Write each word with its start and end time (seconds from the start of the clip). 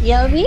Yovy? 0.00 0.46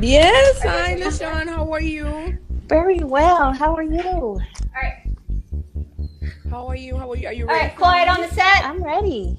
Yes. 0.00 0.62
Hi, 0.62 0.94
LaShawn. 0.96 1.48
How 1.48 1.70
are 1.72 1.80
you? 1.80 2.38
Very 2.68 3.00
well. 3.00 3.52
How 3.52 3.74
are 3.74 3.82
you? 3.82 4.00
All 4.00 4.40
right. 4.72 5.10
How 6.48 6.68
are 6.68 6.76
you? 6.76 6.96
How 6.96 7.10
are 7.10 7.16
you? 7.16 7.26
Are 7.26 7.32
you 7.32 7.46
ready? 7.46 7.66
right. 7.66 7.76
Quiet 7.76 8.08
on 8.08 8.20
the 8.20 8.28
set. 8.28 8.64
I'm 8.64 8.82
ready. 8.82 9.36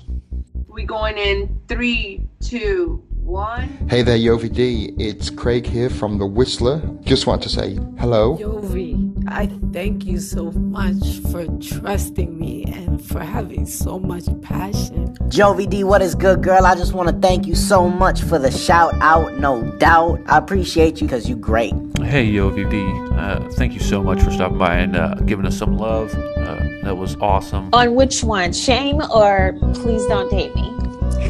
We 0.68 0.84
going 0.84 1.18
in 1.18 1.62
three, 1.70 2.28
two, 2.42 3.02
one. 3.12 3.70
Hey 3.90 4.02
there, 4.02 4.18
Yovy 4.18 4.54
D. 4.54 4.94
It's 5.00 5.30
Craig 5.30 5.66
here 5.66 5.90
from 5.90 6.18
The 6.18 6.26
Whistler. 6.26 6.82
Just 7.04 7.26
want 7.26 7.42
to 7.44 7.50
say 7.50 7.76
hello. 7.98 8.38
Yovy, 8.38 9.05
I 9.28 9.48
thank 9.74 10.06
you 10.06 10.20
so 10.20 10.52
much 10.52 11.20
for 11.32 11.48
trusting 11.60 12.38
me 12.38 12.64
and 12.66 13.04
for 13.04 13.20
having 13.20 13.66
so 13.66 13.98
much 13.98 14.26
passion. 14.42 15.16
Yovy 15.30 15.70
D, 15.70 15.84
what 15.84 16.02
is 16.02 16.14
good, 16.14 16.44
girl? 16.44 16.66
I 16.66 16.76
just 16.76 16.94
want 16.94 17.10
to 17.10 17.16
thank 17.28 17.48
you 17.48 17.56
so 17.56 17.90
much 17.90 18.22
for 18.22 18.38
the 18.38 18.52
shout 18.52 18.94
out, 19.02 19.38
no 19.40 19.64
doubt. 19.78 20.22
I 20.28 20.38
appreciate 20.38 21.02
you 21.02 21.08
because 21.08 21.28
you're 21.28 21.38
great. 21.38 21.74
Hey, 22.00 22.28
Yovy 22.28 22.70
D. 22.70 23.16
Uh, 23.16 23.50
thank 23.54 23.74
you 23.74 23.80
so 23.80 24.04
much 24.04 24.22
for 24.22 24.32
stopping 24.32 24.58
by 24.60 24.76
and 24.76 24.96
uh, 24.96 25.16
giving 25.26 25.46
us 25.46 25.58
some 25.58 25.78
love. 25.78 26.14
Uh, 26.38 26.60
that 26.84 26.96
was 26.96 27.16
awesome. 27.16 27.70
On 27.74 27.96
which 27.96 28.24
one? 28.24 28.54
Shame 28.54 29.02
or 29.12 29.58
please 29.74 30.06
don't 30.06 30.30
date 30.30 30.54
me? 30.56 30.72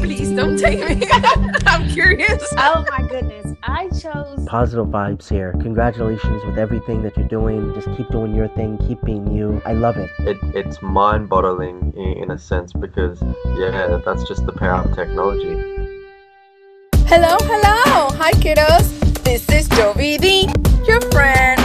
Please 0.00 0.30
don't 0.32 0.58
take 0.58 0.80
me. 0.98 1.06
I'm 1.66 1.88
curious. 1.88 2.52
Oh 2.58 2.84
my 2.90 3.08
goodness. 3.08 3.45
I 3.62 3.88
chose 3.88 4.44
Positive 4.46 4.86
vibes 4.86 5.28
here. 5.28 5.52
Congratulations 5.60 6.44
with 6.44 6.58
everything 6.58 7.02
that 7.02 7.16
you're 7.16 7.28
doing. 7.28 7.74
Just 7.74 7.88
keep 7.96 8.08
doing 8.10 8.34
your 8.34 8.48
thing. 8.48 8.78
Keep 8.78 9.02
being 9.02 9.26
you. 9.32 9.60
I 9.64 9.72
love 9.72 9.96
it. 9.96 10.10
it, 10.20 10.36
it's 10.54 10.82
mind-boggling 10.82 11.92
in, 11.96 12.24
in 12.24 12.30
a 12.30 12.38
sense 12.38 12.72
because 12.72 13.22
yeah 13.58 14.00
that's 14.04 14.26
just 14.28 14.46
the 14.46 14.52
power 14.52 14.82
of 14.82 14.94
technology 14.94 15.76
Hello, 17.08 17.36
hello. 17.42 18.10
Hi, 18.18 18.32
kiddos. 18.32 18.90
This 19.22 19.48
is 19.48 19.68
Yovy 19.68 20.20
D, 20.20 20.48
your 20.88 21.00
friend, 21.12 21.60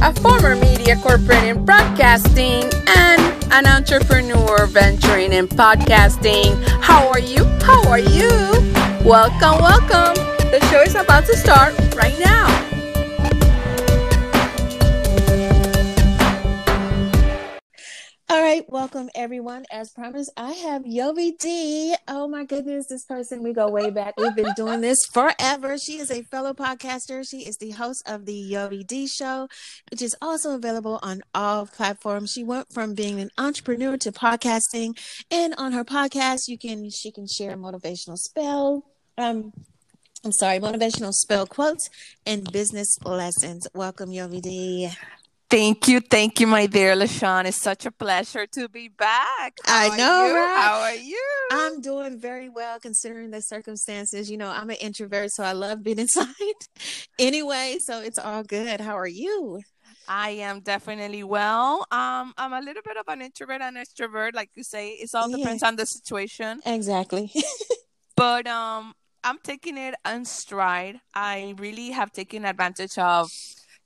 a 0.00 0.14
former 0.20 0.54
media 0.54 0.94
corporate 0.96 1.42
in 1.42 1.64
broadcasting, 1.64 2.70
and 2.86 3.52
an 3.52 3.66
entrepreneur 3.66 4.66
venturing 4.66 5.32
in 5.32 5.48
podcasting. 5.48 6.62
How 6.80 7.08
are 7.08 7.18
you? 7.18 7.44
How 7.62 7.82
are 7.88 7.98
you? 7.98 8.30
Welcome, 9.04 9.60
welcome. 9.60 10.23
The 10.54 10.60
show 10.66 10.82
is 10.82 10.94
about 10.94 11.26
to 11.26 11.36
start 11.36 11.74
right 11.96 12.16
now. 12.20 12.46
All 18.30 18.40
right, 18.40 18.64
welcome 18.68 19.10
everyone. 19.16 19.64
As 19.72 19.90
promised, 19.90 20.30
I 20.36 20.52
have 20.52 20.82
Yovy 20.82 21.36
D. 21.40 21.96
Oh 22.06 22.28
my 22.28 22.44
goodness, 22.44 22.86
this 22.86 23.04
person, 23.04 23.42
we 23.42 23.52
go 23.52 23.68
way 23.68 23.90
back. 23.90 24.14
We've 24.16 24.36
been 24.36 24.52
doing 24.54 24.80
this 24.80 25.00
forever. 25.12 25.76
She 25.76 25.98
is 25.98 26.12
a 26.12 26.22
fellow 26.22 26.52
podcaster. 26.52 27.28
She 27.28 27.38
is 27.38 27.56
the 27.56 27.72
host 27.72 28.04
of 28.06 28.24
the 28.24 28.40
Yovy 28.52 28.86
D 28.86 29.08
Show, 29.08 29.48
which 29.90 30.02
is 30.02 30.14
also 30.22 30.54
available 30.54 31.00
on 31.02 31.22
all 31.34 31.66
platforms. 31.66 32.30
She 32.30 32.44
went 32.44 32.72
from 32.72 32.94
being 32.94 33.18
an 33.18 33.30
entrepreneur 33.36 33.96
to 33.96 34.12
podcasting, 34.12 34.96
and 35.32 35.52
on 35.58 35.72
her 35.72 35.84
podcast, 35.84 36.42
you 36.46 36.58
can 36.58 36.90
she 36.90 37.10
can 37.10 37.26
share 37.26 37.56
motivational 37.56 38.18
spell. 38.18 38.84
Um, 39.18 39.52
I'm 40.24 40.32
sorry, 40.32 40.58
motivational 40.58 41.12
spell 41.12 41.46
quotes 41.46 41.90
and 42.24 42.50
business 42.50 42.96
lessons. 43.04 43.66
Welcome, 43.74 44.10
Yovy 44.10 44.40
D. 44.40 44.90
Thank 45.50 45.86
you, 45.86 46.00
thank 46.00 46.40
you, 46.40 46.46
my 46.46 46.66
dear 46.66 46.94
LaShawn. 46.96 47.44
It's 47.44 47.60
such 47.60 47.84
a 47.84 47.90
pleasure 47.92 48.46
to 48.46 48.68
be 48.68 48.88
back. 48.88 49.52
I 49.66 49.88
How 49.88 49.90
are 49.90 49.96
know, 49.98 50.26
you? 50.26 50.34
right? 50.34 50.62
How 50.64 50.80
are 50.80 50.94
you? 50.94 51.22
I'm 51.52 51.80
doing 51.82 52.18
very 52.18 52.48
well 52.48 52.80
considering 52.80 53.30
the 53.30 53.42
circumstances. 53.42 54.30
You 54.30 54.38
know, 54.38 54.48
I'm 54.48 54.70
an 54.70 54.76
introvert, 54.80 55.30
so 55.30 55.44
I 55.44 55.52
love 55.52 55.82
being 55.82 55.98
inside 56.06 56.26
anyway. 57.18 57.76
So 57.78 58.00
it's 58.00 58.18
all 58.18 58.42
good. 58.42 58.80
How 58.80 58.96
are 58.96 59.06
you? 59.06 59.60
I 60.08 60.30
am 60.30 60.60
definitely 60.60 61.22
well. 61.22 61.86
Um, 61.90 62.32
I'm 62.38 62.52
a 62.54 62.60
little 62.60 62.82
bit 62.84 62.96
of 62.96 63.04
an 63.08 63.20
introvert 63.22 63.60
and 63.60 63.76
extrovert, 63.76 64.34
like 64.34 64.50
you 64.54 64.64
say. 64.64 64.88
It 64.92 65.10
all 65.14 65.30
Yeah. 65.30 65.36
depends 65.36 65.62
on 65.62 65.76
the 65.76 65.84
situation. 65.84 66.60
Exactly. 66.64 67.30
But 68.16 68.46
um, 68.46 68.94
I'm 69.24 69.38
taking 69.42 69.78
it 69.78 69.94
in 70.06 70.26
stride. 70.26 71.00
I 71.14 71.54
really 71.58 71.90
have 71.92 72.12
taken 72.12 72.44
advantage 72.44 72.98
of 72.98 73.30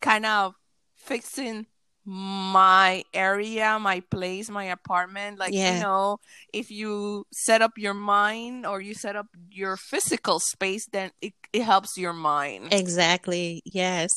kind 0.01 0.27
of 0.27 0.55
fixing 0.97 1.67
my 2.11 3.05
area, 3.13 3.79
my 3.79 4.01
place, 4.11 4.49
my 4.49 4.65
apartment. 4.65 5.39
Like 5.39 5.53
Yeah. 5.53 5.75
you 5.75 5.81
know, 5.83 6.19
if 6.55 6.71
you 6.71 7.27
set 7.33 7.61
up 7.61 7.73
your 7.77 7.93
mind 7.93 8.65
or 8.65 8.81
you 8.81 8.95
set 8.95 9.15
up 9.15 9.27
your 9.51 9.77
physical 9.77 10.41
space, 10.41 10.87
then 10.91 11.11
it, 11.21 11.35
it 11.53 11.63
helps 11.63 11.99
your 11.99 12.15
mind. 12.15 12.73
exactly. 12.73 13.61
Yes. 13.67 14.09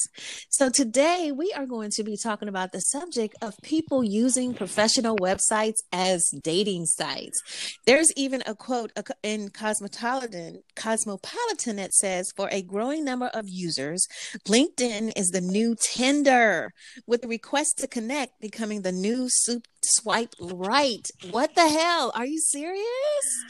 So 0.50 0.70
today 0.70 1.34
we 1.36 1.52
are 1.54 1.66
going 1.66 1.92
to 1.96 2.04
be 2.04 2.16
talking 2.16 2.48
about 2.48 2.72
the 2.72 2.80
subject 2.80 3.36
of 3.42 3.56
people 3.62 4.04
using 4.06 4.54
professional 4.54 5.18
websites 5.18 5.80
as 5.92 6.24
dating 6.44 6.86
sites. 6.86 7.42
There's 7.86 8.12
even 8.16 8.42
a 8.46 8.56
quote 8.56 8.92
in 9.22 9.50
Cosmopolitan, 9.50 10.64
Cosmopolitan 10.78 11.76
that 11.76 11.94
says, 11.94 12.32
"For 12.38 12.48
a 12.52 12.62
growing 12.62 13.04
number 13.04 13.28
of 13.34 13.46
users, 13.50 14.06
LinkedIn 14.48 15.12
is 15.18 15.28
the 15.30 15.42
new 15.42 15.76
Tinder, 15.94 16.72
with 17.06 17.22
the 17.24 17.28
request 17.28 17.81
to 17.82 17.88
connect 17.88 18.40
becoming 18.40 18.82
the 18.82 18.92
new 18.92 19.28
soup 19.30 19.68
swipe 19.84 20.34
right." 20.40 21.06
What 21.30 21.56
the 21.56 21.68
hell? 21.70 22.12
Are 22.16 22.26
you 22.26 22.40
serious? 22.40 23.46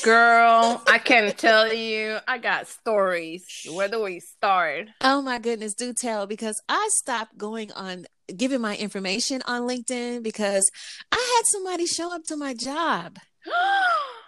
Girl, 0.00 0.82
I 0.88 0.98
can't 0.98 1.36
tell 1.36 1.72
you, 1.72 2.18
I 2.26 2.38
got 2.38 2.66
stories. 2.66 3.44
Where 3.70 3.88
do 3.88 4.02
we 4.02 4.20
start? 4.20 4.88
Oh 5.02 5.20
my 5.20 5.38
goodness, 5.38 5.74
do 5.74 5.92
tell 5.92 6.26
because 6.26 6.60
I 6.68 6.88
stopped 6.94 7.36
going 7.36 7.70
on 7.72 8.06
giving 8.34 8.60
my 8.60 8.76
information 8.76 9.42
on 9.46 9.62
LinkedIn 9.62 10.22
because 10.22 10.70
I 11.10 11.16
had 11.36 11.46
somebody 11.46 11.86
show 11.86 12.14
up 12.14 12.24
to 12.24 12.36
my 12.36 12.54
job. 12.54 13.18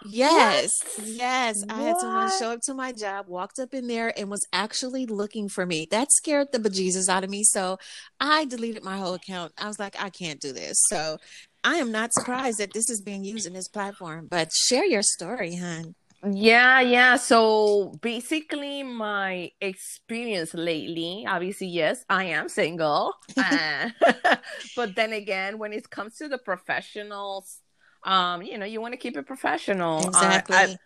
Yes, 0.07 0.71
yes. 1.03 1.63
I 1.67 1.81
had 1.81 1.97
someone 1.97 2.29
show 2.37 2.51
up 2.51 2.61
to 2.65 2.73
my 2.73 2.91
job, 2.91 3.27
walked 3.27 3.57
up 3.57 3.73
in 3.73 3.87
there, 3.87 4.13
and 4.17 4.29
was 4.29 4.45
actually 4.53 5.05
looking 5.05 5.49
for 5.49 5.65
me. 5.65 5.87
That 5.89 6.11
scared 6.11 6.51
the 6.51 6.59
bejesus 6.59 7.09
out 7.09 7.23
of 7.23 7.29
me. 7.29 7.43
So 7.43 7.77
I 8.19 8.45
deleted 8.45 8.83
my 8.83 8.97
whole 8.97 9.15
account. 9.15 9.53
I 9.57 9.67
was 9.67 9.79
like, 9.79 9.95
I 9.99 10.09
can't 10.09 10.39
do 10.39 10.51
this. 10.51 10.77
So 10.89 11.17
I 11.63 11.75
am 11.77 11.91
not 11.91 12.13
surprised 12.13 12.59
that 12.59 12.73
this 12.73 12.89
is 12.89 13.01
being 13.01 13.23
used 13.23 13.47
in 13.47 13.53
this 13.53 13.67
platform. 13.67 14.27
But 14.29 14.51
share 14.53 14.85
your 14.85 15.01
story, 15.01 15.55
hon. 15.55 15.95
Yeah, 16.31 16.79
yeah. 16.81 17.17
So 17.17 17.97
basically, 18.01 18.81
my 18.83 19.51
experience 19.61 20.53
lately, 20.53 21.25
obviously, 21.27 21.67
yes, 21.67 22.03
I 22.09 22.25
am 22.25 22.49
single. 22.49 23.13
Uh, 23.37 23.89
but 24.75 24.95
then 24.95 25.13
again, 25.13 25.57
when 25.57 25.73
it 25.73 25.89
comes 25.89 26.15
to 26.17 26.27
the 26.27 26.37
professionals, 26.37 27.59
um, 28.05 28.41
you 28.41 28.57
know, 28.57 28.65
you 28.65 28.79
want 28.81 28.93
to 28.93 28.97
keep 28.97 29.17
it 29.17 29.25
professional. 29.25 30.07
Uh, 30.07 30.07
Exactly. 30.07 30.55
I, 30.55 30.77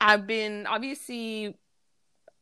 I've 0.00 0.26
been 0.26 0.66
obviously 0.66 1.56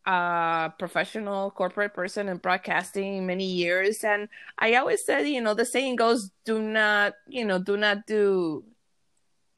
a 0.07 0.73
professional 0.79 1.51
corporate 1.51 1.93
person 1.95 2.29
in 2.29 2.39
broadcasting 2.39 3.27
many 3.27 3.45
years, 3.45 4.03
and 4.03 4.29
I 4.59 4.75
always 4.77 5.05
said, 5.05 5.29
you 5.29 5.41
know, 5.43 5.55
the 5.55 5.67
saying 5.67 5.97
goes, 5.97 6.31
"Do 6.45 6.61
not, 6.61 7.15
you 7.29 7.45
know, 7.45 7.59
do 7.59 7.77
not 7.77 8.07
do." 8.07 8.65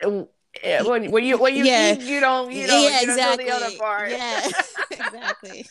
uh, 0.05 0.25
When, 0.84 1.10
when 1.10 1.25
you 1.25 1.39
when 1.39 1.54
you 1.54 1.65
Yeah. 1.65 1.93
eat, 1.93 2.00
you 2.00 2.21
don't 2.21 2.50
you 2.53 2.66
don't 2.66 2.83
yeah, 2.84 3.00
you 3.00 3.06
don't 3.06 3.16
exactly. 3.16 3.44
do 3.44 3.50
the 3.50 3.56
other 3.56 3.78
part. 3.78 4.10
Yeah, 4.10 4.49
exactly. 4.91 5.66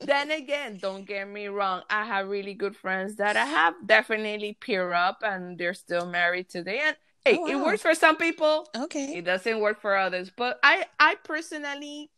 then 0.00 0.30
again, 0.30 0.78
don't 0.80 1.04
get 1.06 1.28
me 1.28 1.48
wrong. 1.48 1.82
I 1.90 2.04
have 2.04 2.28
really 2.28 2.54
good 2.54 2.76
friends 2.76 3.16
that 3.16 3.36
I 3.36 3.44
have 3.46 3.74
definitely 3.86 4.56
peer 4.60 4.92
up, 4.92 5.18
and 5.22 5.58
they're 5.58 5.74
still 5.74 6.06
married 6.06 6.48
today. 6.48 6.80
And 6.84 6.96
hey, 7.26 7.38
Oh, 7.40 7.46
it 7.48 7.56
works 7.56 7.82
for 7.82 7.94
some 7.94 8.16
people. 8.16 8.68
Okay. 8.76 9.16
It 9.18 9.24
doesn't 9.24 9.60
work 9.60 9.80
for 9.80 9.96
others. 9.96 10.30
But 10.34 10.58
I, 10.62 10.86
I 10.98 11.16
personally, 11.16 12.10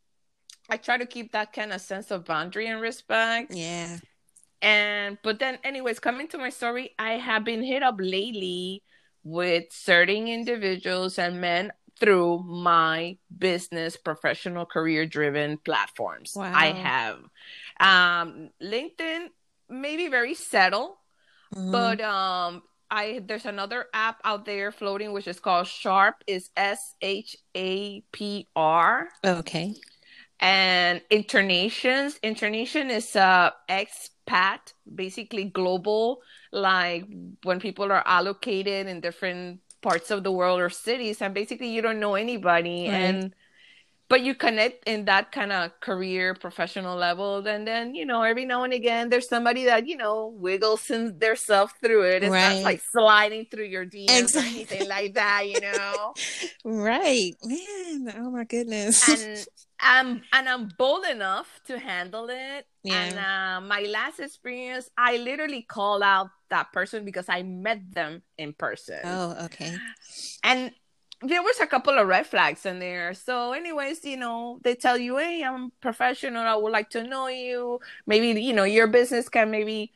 I 0.69 0.77
try 0.77 0.99
to 0.99 1.07
keep 1.07 1.33
that 1.33 1.53
kind 1.53 1.73
of 1.73 1.81
sense 1.81 2.11
of 2.11 2.25
boundary 2.25 2.67
and 2.67 2.81
respect. 2.81 3.55
Yeah. 3.55 3.99
And 4.61 5.19
but 5.23 5.39
then, 5.39 5.59
anyways, 5.65 6.01
coming 6.01 6.29
to 6.29 6.39
my 6.39 6.51
story, 6.51 6.91
I 6.99 7.13
have 7.13 7.45
been 7.45 7.63
hit 7.63 7.83
up 7.83 7.97
lately 7.99 8.83
with 9.23 9.65
certain 9.71 10.27
individuals 10.29 11.19
and 11.19 11.41
men 11.41 11.73
through 12.01 12.43
my 12.45 13.17
business, 13.37 13.97
professional, 13.97 14.67
career 14.67 15.07
driven 15.07 15.59
platforms. 15.59 16.35
Wow. 16.37 16.53
I 16.55 16.67
have 16.73 17.19
um 17.81 18.51
LinkedIn, 18.63 19.29
maybe 19.69 20.09
very 20.09 20.35
settled, 20.35 20.97
Mhm. 21.55 21.73
but 21.73 22.01
um 22.01 22.63
I 22.91 23.21
there's 23.27 23.47
another 23.47 23.87
app 23.93 24.21
out 24.25 24.45
there 24.45 24.73
floating 24.73 25.13
which 25.13 25.29
is 25.29 25.41
called 25.41 25.67
Shapr 25.67 26.15
is 26.27 26.51
S 26.57 26.95
H 27.03 27.37
A 27.55 28.03
P 28.13 28.49
R 28.57 29.09
okay. 29.25 29.75
and 30.41 31.03
InterNations 31.11 32.21
internation 32.23 32.91
is 32.91 33.17
uh 33.17 33.51
expat 33.69 34.73
basically 34.93 35.45
global 35.45 36.21
like 36.53 37.05
when 37.45 37.61
people 37.61 37.91
are 37.93 38.03
allocated 38.07 38.87
in 38.87 39.01
different 39.01 39.61
parts 39.83 40.11
of 40.11 40.25
the 40.25 40.33
world 40.33 40.61
or 40.61 40.71
cities 40.71 41.21
and 41.23 41.35
basically 41.35 41.69
you 41.69 41.83
don't 41.83 42.01
know 42.01 42.15
anybody 42.15 42.89
Right. 42.89 43.09
and 43.09 43.35
but 44.09 44.23
you 44.23 44.35
connect 44.35 44.89
in 44.89 45.05
that 45.05 45.33
kind 45.33 45.53
of 45.53 45.79
career 45.81 46.35
professional 46.35 46.97
level 46.97 47.47
and 47.47 47.67
then 47.67 47.95
you 47.95 48.07
know 48.07 48.23
every 48.23 48.45
now 48.45 48.63
and 48.65 48.73
again 48.73 49.09
there's 49.11 49.29
somebody 49.29 49.65
that 49.67 49.87
you 49.87 49.97
know 49.97 50.29
wiggles 50.39 50.91
their 51.19 51.37
self 51.37 51.73
through 51.83 52.03
it 52.03 52.23
it's 52.23 52.33
Right. 52.33 52.57
not 52.57 52.63
like 52.65 52.81
sliding 52.93 53.47
through 53.51 53.67
your 53.67 53.85
DMs 53.85 54.09
Exactly. 54.19 54.41
or 54.51 54.55
anything 54.55 54.89
like 54.89 55.15
that 55.15 55.49
you 55.49 55.61
know 55.61 56.15
Right. 56.65 57.35
Man, 57.45 58.15
oh 58.19 58.31
my 58.31 58.45
goodness. 58.45 59.09
and 59.09 59.47
I'm 59.81 60.23
and 60.33 60.49
I'm 60.49 60.69
bold 60.77 61.05
enough 61.07 61.61
to 61.67 61.79
handle 61.79 62.27
it. 62.31 62.67
Yeah. 62.83 62.95
And 62.95 63.19
uh, 63.19 63.67
my 63.67 63.83
last 63.83 64.19
experience, 64.19 64.91
I 64.99 65.19
literally 65.19 65.63
called 65.63 66.03
out 66.03 66.31
that 66.51 66.73
person 66.73 67.05
because 67.05 67.27
I 67.29 67.43
met 67.45 67.81
them 67.95 68.23
in 68.39 68.55
person, 68.55 68.99
oh, 69.05 69.37
okay. 69.45 69.77
and 70.43 70.73
there 71.23 71.43
was 71.43 71.59
a 71.61 71.67
couple 71.67 71.99
of 71.99 72.07
red 72.07 72.27
flags 72.27 72.65
in 72.65 72.79
there. 72.79 73.13
So, 73.15 73.53
anyways, 73.53 74.05
you 74.05 74.17
know, 74.17 74.61
they 74.63 74.75
tell 74.75 74.97
you, 74.99 75.17
"Hey, 75.17 75.43
I'm 75.43 75.73
professional. 75.81 76.43
I 76.47 76.55
would 76.55 76.73
like 76.73 76.91
to 76.91 77.03
know 77.03 77.27
you. 77.29 77.81
Maybe 78.07 78.41
you 78.41 78.53
know 78.53 78.65
your 78.65 78.87
business 78.87 79.29
can 79.29 79.51
maybe." 79.51 79.93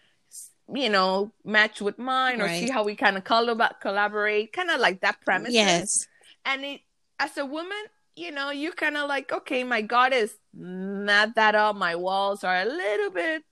You 0.72 0.88
know, 0.88 1.32
match 1.44 1.82
with 1.82 1.98
mine, 1.98 2.40
or 2.40 2.44
Right. 2.44 2.60
see 2.60 2.70
how 2.70 2.82
we 2.84 2.94
kind 2.94 3.18
of 3.18 3.24
collab- 3.24 3.80
collaborate, 3.80 4.52
kind 4.54 4.70
of 4.70 4.80
like 4.80 5.00
that 5.02 5.20
premise 5.20 5.52
Yes. 5.52 6.06
and 6.46 6.64
it 6.64 6.80
as 7.18 7.36
a 7.36 7.44
woman 7.44 7.82
you 8.16 8.30
know 8.30 8.50
you 8.50 8.72
kind 8.72 8.96
of 8.96 9.08
like 9.08 9.32
okay 9.32 9.64
my 9.64 9.80
god 9.82 10.12
is 10.12 10.34
not 10.54 11.34
that 11.34 11.54
up 11.54 11.76
my 11.76 11.94
walls 11.94 12.42
are 12.44 12.60
a 12.62 12.64
little 12.64 13.10
bit 13.10 13.42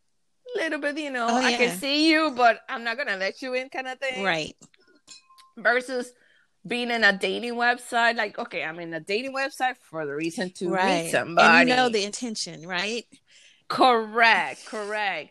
little 0.56 0.78
bit 0.80 0.96
you 0.98 1.10
know 1.10 1.28
Oh, 1.28 1.36
i 1.42 1.52
can 1.52 1.78
see 1.78 2.08
you 2.10 2.30
but 2.30 2.60
i'm 2.68 2.84
not 2.84 2.96
gonna 2.96 3.16
let 3.16 3.42
you 3.42 3.54
in 3.54 3.68
kind 3.68 3.86
of 3.88 3.98
thing 3.98 4.22
Right. 4.24 4.56
versus 5.56 6.12
being 6.66 6.90
in 6.90 7.04
a 7.04 7.12
dating 7.16 7.54
website 7.54 8.16
like 8.16 8.38
okay 8.38 8.62
i'm 8.64 8.78
in 8.80 8.92
a 8.94 9.00
dating 9.00 9.34
website 9.34 9.76
for 9.78 10.04
the 10.06 10.14
reason 10.14 10.50
to 10.52 10.68
Right. 10.68 11.04
meet 11.04 11.10
somebody 11.10 11.58
And 11.58 11.68
you 11.68 11.74
know 11.76 11.88
the 11.88 12.04
intention, 12.04 12.66
right? 12.66 13.06
Correct, 13.68 14.66
correct. 14.66 15.30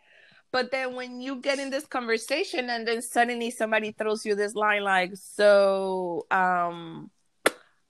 But 0.51 0.71
then 0.71 0.95
when 0.95 1.21
you 1.21 1.35
get 1.37 1.59
in 1.59 1.69
this 1.69 1.85
conversation 1.85 2.69
and 2.69 2.87
then 2.87 3.01
suddenly 3.01 3.51
somebody 3.51 3.91
throws 3.91 4.25
you 4.25 4.33
this 4.35 4.55
line 4.55 4.83
like, 4.83 5.11
so 5.15 6.25
um 6.31 7.11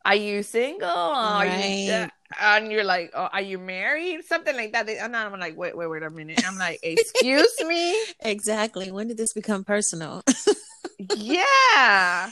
are 0.06 0.16
you 0.16 0.44
single? 0.44 0.88
Are 0.88 1.46
you 1.46 1.60
Right. 1.60 2.10
and 2.40 2.72
you're 2.72 2.84
like, 2.84 3.12
oh, 3.14 3.30
are 3.32 3.42
you 3.42 3.58
married? 3.60 4.24
Something 4.26 4.56
like 4.56 4.74
that. 4.74 4.90
And 4.90 5.16
I'm 5.16 5.40
like, 5.40 5.58
wait, 5.58 5.76
wait, 5.78 5.88
wait 5.88 6.04
a 6.04 6.10
minute. 6.10 6.42
I'm 6.46 6.58
like, 6.58 6.80
excuse 6.84 7.54
me? 7.66 7.96
Exactly. 8.22 8.92
When 8.92 9.08
did 9.08 9.18
this 9.18 9.34
become 9.34 9.64
personal? 9.64 10.24
yeah. 11.14 12.32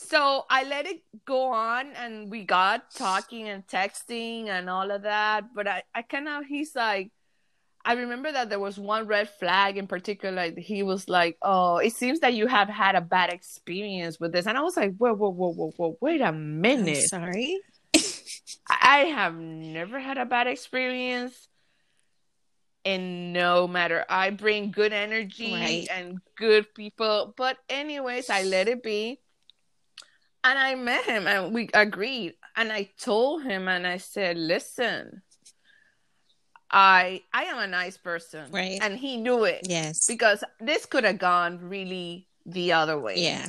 So 0.00 0.44
I 0.48 0.62
let 0.64 0.86
it 0.86 1.02
go 1.26 1.52
on 1.52 1.92
and 1.94 2.30
we 2.30 2.44
got 2.44 2.90
talking 2.94 3.48
and 3.48 3.66
texting 3.66 4.46
and 4.48 4.70
all 4.70 4.90
of 4.92 5.02
that. 5.02 5.52
But 5.54 5.66
I, 5.66 5.82
I 5.94 6.02
kind 6.02 6.28
of, 6.28 6.44
he's 6.46 6.74
like, 6.76 7.10
I 7.84 7.94
remember 7.94 8.30
that 8.30 8.48
there 8.48 8.60
was 8.60 8.78
one 8.78 9.06
red 9.06 9.28
flag 9.28 9.76
in 9.76 9.86
particular. 9.86 10.50
He 10.56 10.82
was 10.82 11.08
like, 11.08 11.38
"Oh, 11.40 11.78
it 11.78 11.94
seems 11.94 12.20
that 12.20 12.34
you 12.34 12.46
have 12.46 12.68
had 12.68 12.94
a 12.96 13.00
bad 13.00 13.32
experience 13.32 14.20
with 14.20 14.32
this," 14.32 14.46
and 14.46 14.58
I 14.58 14.62
was 14.62 14.76
like, 14.76 14.94
"Whoa, 14.96 15.14
whoa, 15.14 15.30
whoa, 15.30 15.52
whoa, 15.52 15.70
whoa! 15.76 15.96
Wait 16.00 16.20
a 16.20 16.26
I'm 16.26 16.60
minute! 16.60 17.08
sorry. 17.08 17.58
I 18.68 18.98
have 19.14 19.34
never 19.36 19.98
had 19.98 20.18
a 20.18 20.26
bad 20.26 20.48
experience, 20.48 21.48
and 22.84 23.32
no 23.32 23.66
matter, 23.68 24.04
I 24.08 24.30
bring 24.30 24.70
good 24.70 24.92
energy 24.92 25.52
Right. 25.52 25.88
and 25.90 26.18
good 26.36 26.72
people. 26.74 27.32
But 27.36 27.56
anyways, 27.68 28.28
I 28.28 28.42
let 28.42 28.68
it 28.68 28.82
be, 28.82 29.20
and 30.48 30.58
I 30.58 30.74
met 30.74 31.04
him, 31.04 31.26
and 31.26 31.52
we 31.54 31.68
agreed, 31.74 32.34
and 32.56 32.72
I 32.72 32.90
told 32.98 33.42
him, 33.42 33.68
and 33.68 33.86
I 33.86 33.98
said, 33.98 34.36
"Listen." 34.36 35.22
I 36.70 37.22
I 37.32 37.44
am 37.44 37.58
a 37.58 37.66
nice 37.66 37.96
person, 37.96 38.50
Right. 38.52 38.78
And 38.82 38.98
he 38.98 39.16
knew 39.16 39.44
it 39.44 39.62
Yes. 39.68 40.06
because 40.06 40.44
this 40.60 40.84
could 40.84 41.04
have 41.04 41.18
gone 41.18 41.60
really 41.60 42.28
the 42.44 42.72
other 42.72 42.98
way. 43.00 43.14
Yeah. 43.16 43.46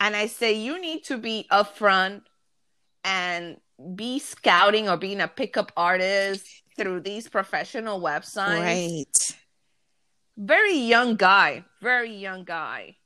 And 0.00 0.14
I 0.14 0.26
say 0.26 0.52
you 0.52 0.78
need 0.78 1.04
to 1.04 1.16
be 1.16 1.46
upfront 1.50 2.22
and 3.04 3.56
be 3.94 4.18
scouting 4.18 4.86
or 4.86 4.98
being 4.98 5.22
a 5.22 5.28
pickup 5.28 5.72
artist 5.78 6.46
through 6.76 7.00
these 7.00 7.26
professional 7.26 8.02
websites. 8.02 8.60
Right. 8.60 9.36
Very 10.36 10.76
young 10.76 11.16
guy, 11.16 11.64
very 11.80 12.12
young 12.14 12.44
guy. 12.44 12.96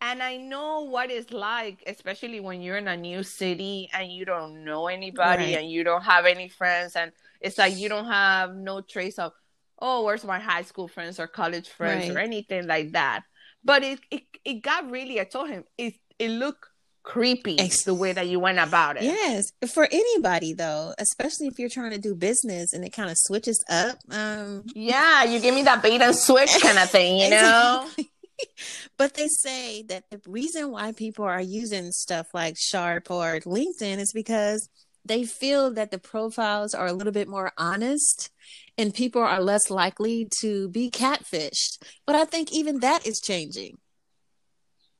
And 0.00 0.22
I 0.22 0.36
know 0.36 0.82
what 0.82 1.10
it's 1.10 1.32
like, 1.32 1.82
especially 1.86 2.40
when 2.40 2.60
you're 2.60 2.76
in 2.76 2.88
a 2.88 2.96
new 2.96 3.22
city 3.22 3.88
and 3.92 4.10
you 4.12 4.24
don't 4.24 4.64
know 4.64 4.88
anybody 4.88 5.44
Right. 5.44 5.58
and 5.58 5.70
you 5.70 5.82
don't 5.82 6.02
have 6.02 6.26
any 6.26 6.48
friends. 6.48 6.94
And 6.94 7.12
it's 7.40 7.56
like 7.56 7.76
you 7.76 7.88
don't 7.88 8.06
have 8.06 8.54
no 8.54 8.80
trace 8.82 9.18
of, 9.18 9.32
oh, 9.78 10.04
where's 10.04 10.24
my 10.24 10.38
high 10.38 10.62
school 10.62 10.88
friends 10.88 11.18
or 11.18 11.26
college 11.26 11.68
friends 11.68 12.10
or 12.10 12.18
anything 12.18 12.66
like 12.66 12.92
that. 12.92 13.22
But 13.64 13.82
it, 13.82 14.00
it, 14.10 14.22
it 14.44 14.54
got 14.62 14.90
really, 14.90 15.20
I 15.20 15.24
told 15.24 15.48
him, 15.48 15.64
it, 15.78 15.94
it 16.18 16.28
looked 16.30 16.66
creepy 17.02 17.54
it's, 17.56 17.84
the 17.84 17.92
way 17.94 18.12
that 18.12 18.26
you 18.28 18.40
went 18.40 18.58
about 18.58 18.96
it. 18.96 19.02
Yes. 19.04 19.52
For 19.72 19.86
anybody 19.90 20.54
though, 20.54 20.94
especially 20.98 21.48
if 21.48 21.58
you're 21.58 21.68
trying 21.68 21.90
to 21.92 21.98
do 21.98 22.14
business 22.14 22.72
and 22.72 22.82
it 22.84 22.94
kind 22.94 23.10
of 23.10 23.16
switches 23.18 23.62
up. 23.70 23.98
Um 24.10 24.64
Yeah, 24.74 25.24
you 25.24 25.38
give 25.40 25.54
me 25.54 25.62
that 25.64 25.82
bait 25.82 26.00
and 26.00 26.14
switch 26.16 26.50
kind 26.62 26.78
of 26.78 26.90
thing, 26.90 27.18
you 27.18 27.30
know? 27.30 27.82
Exactly. 27.84 28.10
but 28.98 29.14
they 29.14 29.28
say 29.28 29.82
that 29.84 30.04
the 30.10 30.20
reason 30.26 30.70
why 30.70 30.92
people 30.92 31.24
are 31.24 31.40
using 31.40 31.92
stuff 31.92 32.28
like 32.34 32.54
Shapr 32.56 33.10
or 33.10 33.40
LinkedIn 33.40 33.98
is 33.98 34.12
because 34.12 34.68
they 35.04 35.24
feel 35.24 35.72
that 35.74 35.90
the 35.90 35.98
profiles 35.98 36.74
are 36.74 36.86
a 36.86 36.92
little 36.92 37.12
bit 37.12 37.28
more 37.28 37.52
honest 37.58 38.30
and 38.78 38.94
people 38.94 39.22
are 39.22 39.40
less 39.40 39.70
likely 39.70 40.28
to 40.40 40.68
be 40.70 40.90
catfished. 40.90 41.82
But 42.06 42.16
I 42.16 42.24
think 42.24 42.52
even 42.52 42.80
that 42.80 43.06
is 43.06 43.20
changing. 43.20 43.78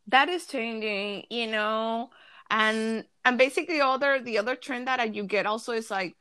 that 0.08 0.28
is 0.28 0.46
changing 0.46 1.24
you 1.30 1.46
know 1.46 2.10
and 2.50 3.04
and 3.24 3.38
basically 3.38 3.80
other 3.80 4.20
the 4.20 4.38
other 4.38 4.54
trend 4.56 4.86
that 4.86 5.14
you 5.14 5.24
get 5.24 5.46
also 5.46 5.72
is 5.72 5.90
like 5.90 6.14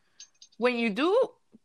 when 0.57 0.75
you 0.75 0.89
do 0.89 1.15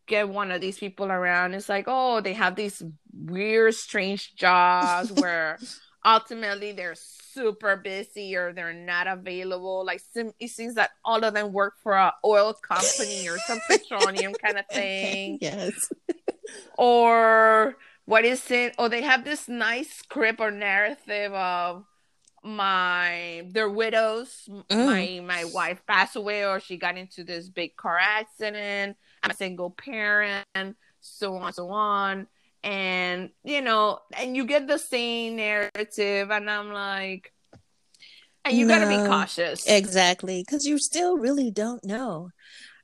get 0.06 0.29
one 0.29 0.51
of 0.51 0.61
these 0.61 0.79
people 0.79 1.06
around 1.12 1.55
it's 1.55 1.69
like 1.69 1.85
oh 1.87 2.21
they 2.21 2.33
have 2.33 2.56
these 2.56 2.83
weird 3.25 3.75
strange 3.75 4.35
jobs 4.37 5.12
where 5.20 5.59
ultimately 6.05 6.73
they're 6.73 6.94
super 6.97 7.76
busy 7.76 8.37
or 8.37 8.53
they're 8.53 8.73
not 8.73 9.06
available 9.06 9.85
like 9.85 10.00
sim- 10.12 10.32
it 10.38 10.49
seems 10.49 10.75
that 10.75 10.91
all 11.05 11.23
of 11.25 11.35
them 11.35 11.53
work 11.53 11.75
for 11.82 11.93
a 11.94 12.12
oil 12.25 12.55
company 12.55 13.29
or 13.29 13.37
some 13.38 13.59
petroleum 13.69 14.32
kind 14.35 14.59
of 14.59 14.67
thing 14.69 15.38
Yes. 15.41 15.91
or 16.76 17.76
what 18.05 18.25
is 18.25 18.50
it? 18.50 18.75
Or 18.79 18.89
they 18.89 19.03
have 19.03 19.25
this 19.25 19.48
nice 19.48 19.91
script 19.91 20.41
or 20.41 20.51
narrative 20.51 21.32
of 21.34 21.84
my 22.43 23.43
they're 23.51 23.69
widows. 23.69 24.48
Mm. 24.70 24.87
My 24.87 25.20
my 25.43 25.44
wife 25.53 25.82
passed 25.87 26.17
away, 26.17 26.46
or 26.46 26.58
she 26.60 26.79
got 26.79 26.96
into 26.96 27.22
this 27.25 27.51
big 27.51 27.77
car 27.77 27.98
accident. 28.01 28.96
I'm 29.22 29.31
a 29.31 29.34
single 29.34 29.70
parent, 29.70 30.46
so 31.01 31.34
on, 31.37 31.53
so 31.53 31.69
on. 31.69 32.27
And 32.69 33.31
you 33.44 33.63
know, 33.63 34.01
and 34.15 34.37
you 34.37 34.44
get 34.44 34.67
the 34.67 34.77
same 34.77 35.37
narrative, 35.37 36.31
and 36.31 36.51
I'm 36.51 36.70
like, 36.70 37.32
and 38.44 38.55
you 38.55 38.69
gotta 38.69 38.87
be 38.87 39.08
cautious. 39.08 39.67
Exactly, 39.67 40.44
because 40.44 40.67
you 40.67 40.79
still 40.79 41.17
really 41.17 41.51
don't 41.51 41.82
know. 41.82 42.29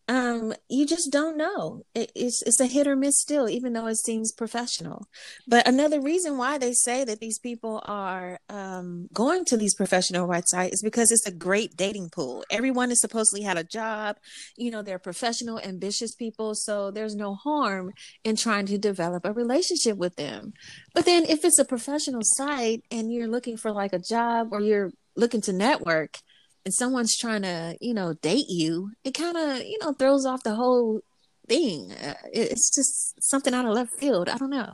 Um, 0.07 0.53
you 0.69 0.87
just 0.87 1.11
don't 1.11 1.37
know. 1.39 1.83
It, 1.95 2.13
it's 2.15 2.43
it's 2.43 2.61
a 2.61 2.67
hit 2.67 2.87
or 2.87 2.95
miss 2.95 3.19
still, 3.19 3.49
even 3.49 3.73
though 3.73 3.87
it 3.87 3.97
seems 3.97 4.33
professional. 4.33 5.07
But 5.49 5.67
another 5.67 5.99
reason 6.01 6.37
why 6.37 6.59
they 6.59 6.73
say 6.73 7.05
that 7.05 7.21
these 7.21 7.39
people 7.39 7.83
are 7.87 8.39
um, 8.51 9.09
going 9.15 9.47
to 9.47 9.57
these 9.57 9.75
professional 9.75 10.29
websites 10.29 10.75
is 10.75 10.83
because 10.83 11.11
it's 11.11 11.27
a 11.27 11.33
great 11.33 11.77
dating 11.77 12.11
pool. 12.11 12.45
Everyone 12.51 12.91
has 12.91 13.01
supposedly 13.01 13.43
had 13.43 13.57
a 13.57 13.65
job. 13.65 14.17
You 14.59 14.71
know, 14.71 14.83
they're 14.83 14.99
professional, 14.99 15.59
ambitious 15.59 16.15
people, 16.15 16.55
so 16.55 16.91
there's 16.91 17.17
no 17.17 17.35
harm 17.35 17.93
in 18.25 18.37
trying 18.37 18.67
to 18.67 18.79
develop 18.79 19.25
a 19.25 19.33
relationship 19.33 19.97
with 19.97 20.17
them. 20.17 20.53
But 20.95 21.07
then, 21.07 21.25
if 21.25 21.47
it's 21.47 21.59
a 21.59 21.65
professional 21.65 22.23
site 22.23 22.83
and 22.91 23.11
you're 23.11 23.29
looking 23.29 23.57
for 23.57 23.73
like 23.73 23.95
a 23.95 23.99
job 23.99 24.49
or 24.53 24.61
you're 24.61 24.91
looking 25.17 25.41
to 25.43 25.53
network 25.53 26.19
and 26.65 26.73
someone's 26.75 27.17
trying 27.17 27.43
to, 27.43 27.77
you 27.81 27.95
know, 27.95 28.15
date 28.15 28.49
you, 28.49 28.93
it 29.05 29.13
kind 29.15 29.37
of, 29.37 29.59
you 29.59 29.79
know, 29.83 29.93
throws 29.93 30.25
off 30.27 30.43
the 30.43 30.55
whole 30.55 31.01
thing. 31.49 31.93
Uh, 31.93 32.15
it- 32.33 32.53
it's 32.53 32.75
just 32.75 33.23
something 33.23 33.53
out 33.55 33.67
of 33.67 33.73
left 33.73 33.93
field. 33.95 34.29
I 34.29 34.39
don't 34.39 34.51
know. 34.51 34.73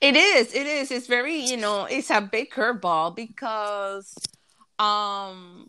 It 0.00 0.16
is. 0.16 0.54
It 0.54 0.66
is. 0.66 0.90
It's 0.90 1.06
very, 1.06 1.36
you 1.36 1.56
know, 1.56 1.84
it's 1.84 2.10
a 2.10 2.20
big 2.20 2.50
curveball 2.50 3.16
because, 3.16 4.14
um, 4.78 5.68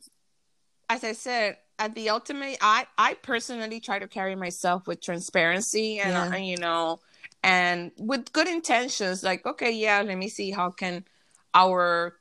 as 0.90 1.04
I 1.04 1.14
said, 1.14 1.58
at 1.80 1.96
the 1.96 2.10
ultimate, 2.10 2.58
I 2.62 2.86
I 2.98 3.14
personally 3.16 3.80
try 3.80 4.00
to 4.00 4.08
carry 4.08 4.36
myself 4.36 4.88
with 4.88 5.02
transparency 5.02 6.00
and, 6.00 6.12
Yeah. 6.12 6.36
uh, 6.36 6.40
you 6.40 6.58
know, 6.58 7.00
and 7.44 7.92
with 7.98 8.32
good 8.34 8.48
intentions. 8.48 9.24
Like, 9.24 9.46
okay, 9.46 9.72
yeah, 9.72 10.02
let 10.02 10.18
me 10.18 10.28
see 10.30 10.52
how 10.52 10.72
can 10.72 11.06
our, 11.54 12.18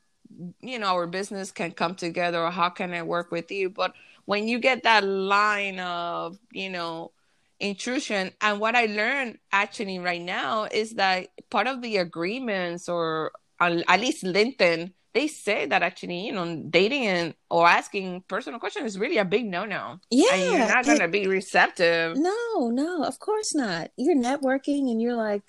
you 0.61 0.79
know, 0.79 0.87
our 0.87 1.07
business 1.07 1.53
can 1.53 1.73
come 1.73 1.95
together, 1.95 2.41
or 2.43 2.51
how 2.51 2.71
can 2.71 2.95
I 2.95 3.03
work 3.03 3.31
with 3.31 3.51
you. 3.51 3.71
But 3.71 3.95
when 4.31 4.47
you 4.47 4.61
get 4.61 4.85
that 4.85 5.03
line 5.03 5.81
of 5.81 6.39
you 6.53 6.71
know 6.71 7.11
intrusion 7.59 8.31
and 8.41 8.61
what 8.61 8.77
i 8.77 8.87
learned 8.87 9.37
actually 9.51 9.99
right 9.99 10.23
now 10.23 10.69
is 10.71 10.95
that 10.95 11.29
part 11.51 11.67
of 11.67 11.83
the 11.83 11.97
agreements 11.97 12.89
or 12.89 13.33
at 13.61 14.01
least 14.01 14.23
linkedin 14.25 14.93
they 15.13 15.27
say 15.27 15.67
that 15.67 15.83
actually, 15.83 16.21
you 16.27 16.33
know, 16.33 16.63
dating 16.71 17.07
and 17.07 17.35
or 17.51 17.67
asking 17.67 18.23
personal 18.29 18.61
questions 18.61 18.87
is 18.87 18.99
really 18.99 19.19
a 19.19 19.25
big 19.25 19.45
no 19.47 19.65
no. 19.65 19.99
Yeah, 20.11 20.33
and 20.33 20.43
you're 20.43 20.69
not 20.69 20.85
going 20.85 21.01
to 21.01 21.09
be 21.09 21.27
receptive. 21.27 22.17
No, 22.17 22.69
no, 22.71 23.03
of 23.05 23.19
course 23.19 23.55
not. 23.55 23.91
You're 23.97 24.15
networking, 24.17 24.91
and 24.91 25.03
you're 25.03 25.17
like, 25.17 25.43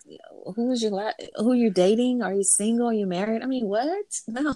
who's 0.55 0.81
your 0.81 0.91
la- 0.91 1.11
who 1.35 1.53
you're 1.53 1.69
dating? 1.71 2.23
Are 2.23 2.33
you 2.33 2.43
single? 2.43 2.87
Are 2.89 2.93
you 2.93 3.05
married? 3.05 3.43
I 3.43 3.45
mean, 3.45 3.67
what? 3.67 4.05
No, 4.27 4.55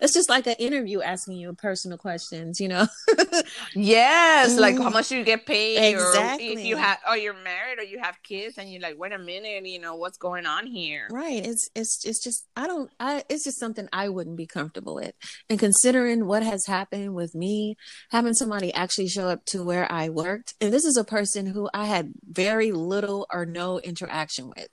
it's 0.00 0.14
just 0.14 0.28
like 0.28 0.46
an 0.46 0.54
interview 0.58 1.00
asking 1.02 1.36
you 1.36 1.52
personal 1.52 1.98
questions. 1.98 2.58
You 2.60 2.68
know? 2.68 2.86
yes, 3.74 4.58
like 4.58 4.76
how 4.78 4.90
Mm. 4.90 4.92
much 4.92 5.10
you 5.10 5.24
get 5.24 5.46
paid, 5.46 5.78
Exactly. 5.94 6.48
or 6.54 6.58
if 6.58 6.64
you 6.64 6.76
have, 6.76 6.98
or 7.08 7.16
you're 7.16 7.34
married, 7.34 7.78
or 7.78 7.82
you 7.84 7.98
have 8.00 8.16
kids, 8.22 8.58
and 8.58 8.70
you're 8.70 8.80
like, 8.82 8.98
wait 8.98 9.12
a 9.12 9.18
minute, 9.18 9.66
you 9.66 9.78
know, 9.78 9.96
what's 9.96 10.18
going 10.18 10.46
on 10.46 10.66
here? 10.66 11.08
Right. 11.10 11.44
It's 11.46 11.70
it's 11.74 12.04
it's 12.04 12.22
just 12.22 12.46
I 12.56 12.66
don't 12.66 12.90
I 13.00 13.24
it's 13.28 13.44
just 13.44 13.58
something 13.58 13.88
I 13.92 14.08
wouldn't 14.24 14.38
be 14.38 14.46
comfortable 14.46 14.94
with. 14.94 15.12
And 15.50 15.58
considering 15.58 16.26
what 16.26 16.42
has 16.42 16.66
happened 16.66 17.14
with 17.14 17.34
me, 17.34 17.76
having 18.10 18.32
somebody 18.32 18.72
actually 18.72 19.08
show 19.08 19.28
up 19.28 19.44
to 19.46 19.62
where 19.62 19.90
I 19.92 20.08
worked, 20.08 20.54
and 20.60 20.72
this 20.72 20.84
is 20.84 20.96
a 20.96 21.04
person 21.04 21.46
who 21.46 21.68
I 21.74 21.84
had 21.84 22.12
very 22.26 22.72
little 22.72 23.26
or 23.32 23.44
no 23.44 23.78
interaction 23.80 24.48
with. 24.48 24.68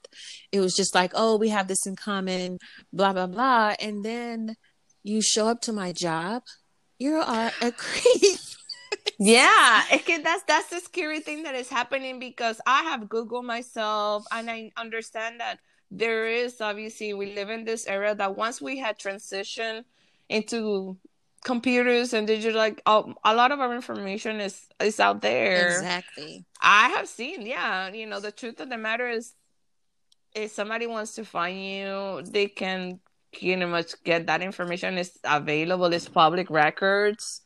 It 0.50 0.60
was 0.60 0.74
just 0.74 0.94
like, 0.94 1.12
oh, 1.14 1.36
we 1.36 1.50
have 1.50 1.68
this 1.68 1.86
in 1.86 1.96
common, 1.96 2.58
blah 2.92 3.12
blah 3.12 3.26
blah. 3.26 3.74
And 3.78 4.04
then 4.04 4.56
you 5.02 5.20
show 5.20 5.48
up 5.48 5.60
to 5.62 5.72
my 5.72 5.92
job, 5.92 6.42
you 6.98 7.16
are 7.16 7.52
a 7.60 7.72
creep. 7.76 8.38
Yeah, 9.18 9.82
that's 10.22 10.42
that's 10.44 10.68
the 10.70 10.80
scary 10.80 11.20
thing 11.20 11.42
that 11.44 11.54
is 11.54 11.68
happening 11.68 12.18
because 12.18 12.60
I 12.66 12.82
have 12.84 13.02
Googled 13.02 13.44
myself 13.44 14.24
and 14.32 14.50
I 14.50 14.72
understand 14.76 15.40
that 15.40 15.58
there 15.94 16.26
is 16.26 16.60
obviously 16.60 17.12
we 17.12 17.34
live 17.34 17.50
in 17.50 17.64
this 17.64 17.86
era 17.86 18.14
that 18.14 18.34
once 18.34 18.62
we 18.62 18.78
had 18.78 18.98
transitioned 18.98 19.84
into 20.30 20.96
computers 21.44 22.14
and 22.14 22.26
digital 22.26 22.56
like 22.56 22.80
a, 22.86 23.02
a 23.24 23.34
lot 23.34 23.52
of 23.52 23.60
our 23.60 23.74
information 23.74 24.40
is 24.40 24.66
is 24.80 24.98
out 24.98 25.20
there. 25.20 25.76
Exactly. 25.76 26.46
I 26.62 26.88
have 26.90 27.08
seen, 27.08 27.46
yeah, 27.46 27.92
you 27.92 28.06
know, 28.06 28.20
the 28.20 28.32
truth 28.32 28.60
of 28.60 28.70
the 28.70 28.78
matter 28.78 29.08
is 29.08 29.34
if 30.34 30.50
somebody 30.52 30.86
wants 30.86 31.14
to 31.16 31.24
find 31.24 31.62
you, 31.62 32.22
they 32.24 32.46
can 32.46 32.98
pretty 33.32 33.56
much 33.64 34.02
get 34.04 34.26
that 34.26 34.40
information 34.40 34.96
is 34.96 35.18
available, 35.24 35.92
it's 35.92 36.08
public 36.08 36.48
records 36.48 37.42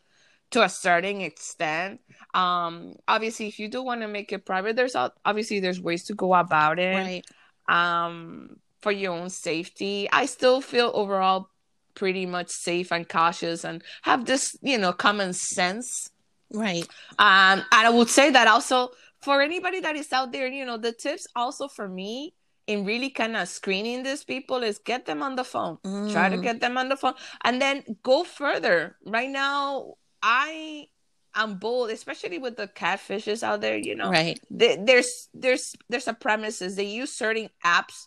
to 0.50 0.62
a 0.62 0.68
certain 0.68 1.20
extent. 1.20 2.00
Um, 2.34 2.94
obviously, 3.08 3.48
if 3.48 3.58
you 3.58 3.68
do 3.68 3.82
want 3.82 4.02
to 4.02 4.08
make 4.08 4.32
it 4.32 4.44
private, 4.44 4.76
there's 4.76 4.94
obviously 4.94 5.58
there's 5.58 5.80
ways 5.80 6.04
to 6.04 6.14
go 6.14 6.34
about 6.34 6.78
it. 6.78 6.94
Right. 6.94 7.24
Um, 7.68 8.58
for 8.80 8.92
your 8.92 9.12
own 9.14 9.30
safety, 9.30 10.08
I 10.12 10.26
still 10.26 10.60
feel 10.60 10.90
overall 10.94 11.48
pretty 11.94 12.26
much 12.26 12.50
safe 12.50 12.92
and 12.92 13.08
cautious, 13.08 13.64
and 13.64 13.82
have 14.02 14.26
this 14.26 14.56
you 14.62 14.78
know 14.78 14.92
common 14.92 15.32
sense. 15.32 16.10
Right. 16.52 16.86
Um, 17.18 17.64
and 17.72 17.86
I 17.86 17.90
would 17.90 18.08
say 18.08 18.30
that 18.30 18.46
also 18.46 18.90
for 19.20 19.42
anybody 19.42 19.80
that 19.80 19.96
is 19.96 20.12
out 20.12 20.30
there, 20.30 20.46
you 20.46 20.64
know, 20.64 20.76
the 20.76 20.92
tips 20.92 21.26
also 21.34 21.66
for 21.66 21.88
me 21.88 22.34
in 22.68 22.84
really 22.84 23.10
kind 23.10 23.36
of 23.36 23.48
screening 23.48 24.02
these 24.04 24.22
people 24.22 24.62
is 24.62 24.78
get 24.78 25.06
them 25.06 25.22
on 25.22 25.34
the 25.34 25.42
phone. 25.44 25.78
Try 26.12 26.28
to 26.28 26.36
Mm. 26.36 26.42
get 26.42 26.60
them 26.60 26.78
on 26.78 26.88
the 26.88 26.96
phone 26.96 27.14
and 27.44 27.60
then 27.60 27.82
go 28.02 28.22
further. 28.22 28.96
Right 29.04 29.30
now, 29.30 29.94
I 30.22 30.88
am 31.36 31.58
bold, 31.58 31.90
especially 31.90 32.38
with 32.38 32.56
the 32.56 32.66
catfishes 32.68 33.42
out 33.42 33.60
there, 33.60 33.76
you 33.76 33.94
know. 33.94 34.10
Right. 34.10 34.40
There- 34.50 34.76
There's 34.76 35.28
there's 35.34 35.74
there's 35.88 36.08
a 36.08 36.14
premises. 36.14 36.76
They 36.76 36.84
use 36.84 37.12
certain 37.12 37.50
apps, 37.64 38.06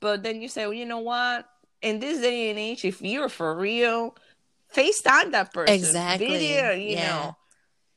but 0.00 0.22
then 0.22 0.40
you 0.40 0.48
say, 0.48 0.64
well, 0.66 0.74
you 0.74 0.86
know 0.86 1.00
what? 1.00 1.46
In 1.82 1.98
this 1.98 2.20
day 2.20 2.50
and 2.50 2.58
age, 2.58 2.84
if 2.84 3.00
you're 3.02 3.28
for 3.28 3.54
real, 3.56 4.14
FaceTime 4.74 5.32
that 5.32 5.52
person. 5.52 5.74
Exactly. 5.74 6.26
Video, 6.26 6.72
you 6.72 6.96
Yeah. 6.96 7.08
know 7.08 7.36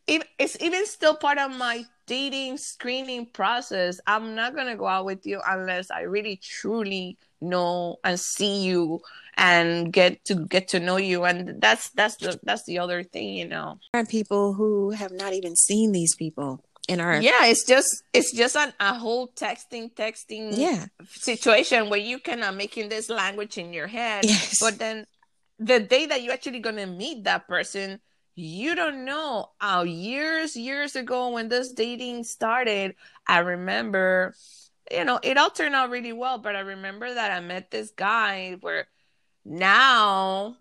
it's 0.07 0.57
even 0.61 0.85
still 0.85 1.15
part 1.15 1.37
of 1.37 1.55
my 1.55 1.85
dating 2.05 2.57
screening 2.57 3.25
process. 3.27 3.99
I'm 4.07 4.35
not 4.35 4.55
gonna 4.55 4.75
go 4.75 4.87
out 4.87 5.05
with 5.05 5.25
you 5.25 5.41
unless 5.47 5.89
I 5.91 6.01
really 6.01 6.37
truly 6.37 7.17
know 7.41 7.97
and 8.03 8.19
see 8.19 8.63
you 8.63 9.01
and 9.35 9.91
get 9.91 10.23
to 10.25 10.45
get 10.45 10.67
to 10.69 10.79
know 10.79 10.97
you. 10.97 11.23
And 11.25 11.61
that's 11.61 11.89
that's 11.91 12.17
the 12.17 12.39
that's 12.43 12.63
the 12.65 12.79
other 12.79 13.03
thing, 13.03 13.33
you 13.35 13.47
know. 13.47 13.79
There 13.93 14.01
are 14.01 14.05
people 14.05 14.53
who 14.53 14.91
have 14.91 15.11
not 15.11 15.33
even 15.33 15.55
seen 15.55 15.91
these 15.91 16.15
people 16.15 16.63
in 16.87 16.99
our 16.99 17.21
Yeah, 17.21 17.45
it's 17.45 17.65
just 17.65 18.03
it's 18.13 18.33
just 18.35 18.55
an, 18.55 18.73
a 18.79 18.93
whole 18.93 19.27
texting 19.29 19.93
texting 19.93 20.57
Yeah. 20.57 20.85
situation 21.09 21.89
where 21.89 21.99
you 21.99 22.19
of 22.43 22.55
making 22.55 22.89
this 22.89 23.09
language 23.09 23.57
in 23.57 23.73
your 23.73 23.87
head, 23.87 24.25
Yes. 24.25 24.59
but 24.59 24.77
then 24.79 25.05
the 25.59 25.79
day 25.79 26.05
that 26.07 26.21
you're 26.21 26.33
actually 26.33 26.59
gonna 26.59 26.87
meet 26.87 27.23
that 27.23 27.47
person, 27.47 27.99
you 28.35 28.75
don't 28.75 29.05
know. 29.05 29.51
Uh, 29.61 29.85
years 29.87 30.55
years 30.55 30.95
ago 30.95 31.29
when 31.29 31.49
this 31.49 31.71
dating 31.71 32.23
started, 32.23 32.95
I 33.27 33.39
remember, 33.39 34.35
you 34.91 35.05
know, 35.05 35.19
it 35.21 35.37
all 35.37 35.49
turned 35.49 35.75
out 35.75 35.89
really 35.89 36.13
well. 36.13 36.37
But 36.37 36.55
I 36.55 36.61
remember 36.61 37.13
that 37.13 37.31
I 37.31 37.39
met 37.39 37.71
this 37.71 37.91
guy 37.91 38.57
where 38.61 38.87
now 39.45 40.57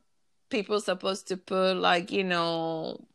people 0.50 0.80
supposed 0.80 1.28
to 1.28 1.36
put 1.36 1.76
like 1.76 2.12
you 2.12 2.24
know, 2.24 3.06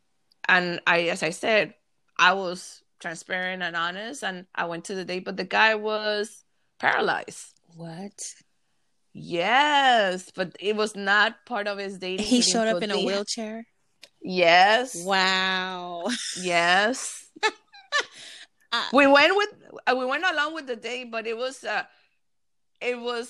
and 0.47 0.81
I 0.87 1.03
as 1.03 1.23
I 1.23 1.29
said, 1.29 1.75
I 2.17 2.33
was 2.33 2.81
transparent 2.99 3.61
and 3.61 3.75
honest, 3.75 4.23
and 4.23 4.47
I 4.55 4.65
went 4.65 4.85
to 4.85 4.95
the 4.95 5.05
date, 5.05 5.25
but 5.25 5.37
the 5.37 5.43
guy 5.43 5.75
was 5.75 6.43
paralyzed. 6.79 7.53
What? 7.75 8.33
Yes, 9.13 10.31
but 10.35 10.55
it 10.59 10.75
was 10.75 10.95
not 10.95 11.45
part 11.45 11.67
of 11.67 11.77
his 11.77 11.97
dating. 11.97 12.25
He 12.25 12.41
showed 12.41 12.67
up 12.67 12.81
in 12.83 12.91
a 12.91 12.97
wheelchair. 12.97 13.65
Yes. 14.21 15.03
Wow. 15.05 16.07
Yes. 16.41 17.25
Uh, 18.69 18.83
we 18.91 19.07
went 19.07 19.33
with 19.33 19.49
uh, 19.89 19.95
we 19.95 20.05
went 20.05 20.25
along 20.29 20.53
with 20.53 20.67
the 20.67 20.75
date, 20.75 21.09
but 21.09 21.25
it 21.25 21.37
was 21.37 21.63
uh 21.63 21.83
it 22.81 22.99
was 22.99 23.29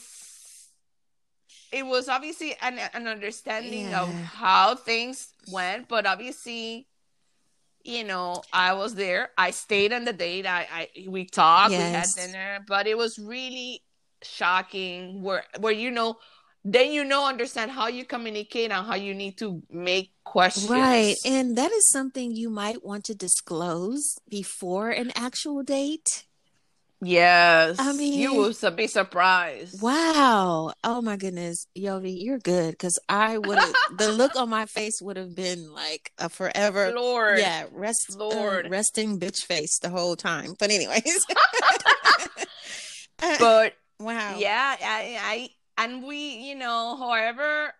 it 1.71 1.85
was 1.85 2.09
obviously 2.09 2.55
an 2.59 2.79
an 2.95 3.07
understanding 3.07 3.93
of 3.93 4.09
how 4.23 4.73
things 4.75 5.33
went, 5.51 5.87
but 5.87 6.07
obviously 6.07 6.87
you 7.83 8.03
know, 8.03 8.43
I 8.51 8.73
was 8.73 8.95
there. 8.95 9.29
I 9.37 9.51
stayed 9.51 9.93
on 9.93 10.03
the 10.03 10.11
date. 10.11 10.45
I, 10.45 10.67
I 10.71 10.89
we 11.07 11.25
talked, 11.25 11.77
we 11.77 11.87
had 11.89 12.09
dinner, 12.15 12.65
but 12.67 12.85
it 12.85 12.97
was 12.97 13.17
really 13.17 13.81
shocking 14.23 15.21
where 15.21 15.43
where 15.59 15.71
you 15.71 15.91
know 15.91 16.17
then 16.63 16.91
you 16.91 17.03
know 17.03 17.25
understand 17.27 17.71
how 17.71 17.87
you 17.87 18.05
communicate 18.05 18.71
and 18.71 18.85
how 18.85 18.95
you 18.95 19.13
need 19.13 19.37
to 19.37 19.61
make 19.69 20.11
questions. 20.23 20.69
Right. 20.69 21.15
And 21.25 21.57
that 21.57 21.71
is 21.71 21.89
something 21.89 22.35
you 22.35 22.49
might 22.49 22.83
want 22.85 23.05
to 23.05 23.15
disclose 23.15 24.17
before 24.29 24.89
an 24.89 25.11
actual 25.15 25.63
date. 25.63 26.25
Yes. 26.99 27.75
I 27.79 27.93
mean- 27.93 28.19
you 28.19 28.33
will 28.33 28.71
be 28.71 28.87
surprised. 28.87 29.81
Wow. 29.81 30.73
Oh 30.83 31.01
my 31.01 31.15
goodness. 31.15 31.67
Yovy, 31.77 32.15
you're 32.19 32.39
good 32.39 32.71
because 32.71 32.97
I 33.07 33.37
would 33.37 33.59
have, 33.59 33.73
the 33.97 34.11
look 34.17 34.35
on 34.35 34.49
my 34.49 34.65
face 34.65 34.99
would 35.01 35.15
have 35.15 35.35
been 35.35 35.71
like 35.71 36.11
a 36.17 36.27
forever. 36.27 36.91
Lord. 36.95 37.37
Yeah. 37.39 37.65
Rest, 37.71 38.15
uh, 38.15 38.25
Lord. 38.25 38.67
resting 38.71 39.19
bitch 39.19 39.43
face 39.45 39.77
the 39.79 39.89
whole 39.89 40.15
time. 40.15 40.55
But, 40.59 40.71
anyways. 40.71 41.25
Uh, 43.19 43.35
But 43.39 43.73
wow. 43.99 44.35
yeah, 44.37 44.75
I, 44.79 45.17
I 45.19 45.49
and 45.77 46.03
we, 46.03 46.35
you 46.37 46.55
know, 46.55 46.95
however, 46.97 47.73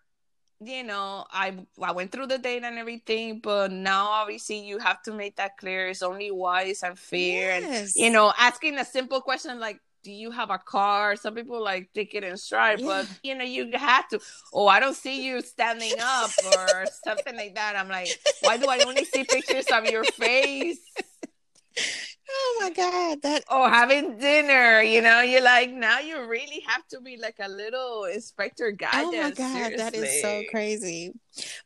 you 0.60 0.84
know, 0.84 1.26
I 1.32 1.56
I 1.82 1.92
went 1.92 2.12
through 2.12 2.28
the 2.28 2.38
date 2.38 2.64
and 2.64 2.78
everything, 2.78 3.40
but 3.42 3.72
now 3.72 4.08
obviously 4.08 4.60
you 4.60 4.80
have 4.80 5.02
to 5.04 5.14
make 5.14 5.36
that 5.38 5.58
clear. 5.58 5.88
It's 5.88 6.02
only 6.02 6.32
wise 6.32 6.82
and 6.84 6.98
fair, 6.98 7.52
and 7.52 7.66
you 7.96 8.10
know, 8.10 8.34
asking 8.38 8.78
a 8.80 8.86
simple 8.86 9.22
question 9.22 9.60
like. 9.60 9.80
Do 10.04 10.12
you 10.14 10.32
have 10.32 10.52
a 10.52 10.58
car? 10.58 11.18
Some 11.18 11.36
people 11.36 11.62
like 11.62 11.90
take 11.94 12.14
it 12.16 12.24
in 12.24 12.38
stride, 12.38 12.80
but 12.86 13.08
you 13.24 13.36
know, 13.36 13.44
you 13.44 13.70
have 13.74 14.08
to. 14.10 14.22
Oh, 14.54 14.66
I 14.66 14.80
don't 14.80 14.96
see 14.96 15.26
you 15.26 15.42
standing 15.42 16.00
up 16.00 16.32
or 16.56 16.86
something 17.04 17.36
like 17.36 17.56
that. 17.56 17.76
I'm 17.76 17.90
like, 17.90 18.18
why 18.40 18.56
do 18.56 18.70
I 18.70 18.80
only 18.88 19.04
see 19.04 19.26
pictures 19.26 19.66
of 19.68 19.84
your 19.86 20.06
face? 20.06 20.80
Oh 22.30 22.58
my 22.62 22.70
God. 22.72 23.22
That 23.22 23.44
or 23.52 23.70
having 23.70 24.18
dinner, 24.18 24.82
you 24.82 25.02
know, 25.02 25.22
you're 25.22 25.44
like 25.44 25.72
now 25.72 26.00
you 26.00 26.26
really 26.28 26.62
have 26.68 26.86
to 26.90 27.02
be 27.02 27.18
like 27.18 27.38
a 27.40 27.50
little 27.50 28.06
inspector 28.06 28.72
guy. 28.72 28.90
Oh 28.94 29.12
my 29.12 29.32
God, 29.32 29.74
that 29.78 29.96
is 29.96 30.22
so 30.22 30.44
crazy. 30.50 31.14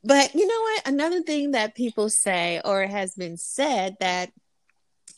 But 0.03 0.35
you 0.35 0.47
know 0.47 0.61
what? 0.61 0.87
Another 0.87 1.21
thing 1.23 1.51
that 1.51 1.75
people 1.75 2.09
say 2.09 2.61
or 2.63 2.85
has 2.85 3.15
been 3.15 3.37
said 3.37 3.97
that 3.99 4.31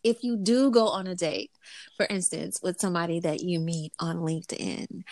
if 0.04 0.24
you 0.24 0.38
do 0.38 0.70
go 0.72 0.88
on 0.88 1.08
a 1.08 1.16
date, 1.16 1.52
for 1.98 2.06
instance, 2.10 2.60
with 2.62 2.80
somebody 2.80 3.20
that 3.22 3.42
you 3.42 3.60
meet 3.60 3.94
on 4.00 4.18
LinkedIn, 4.18 5.04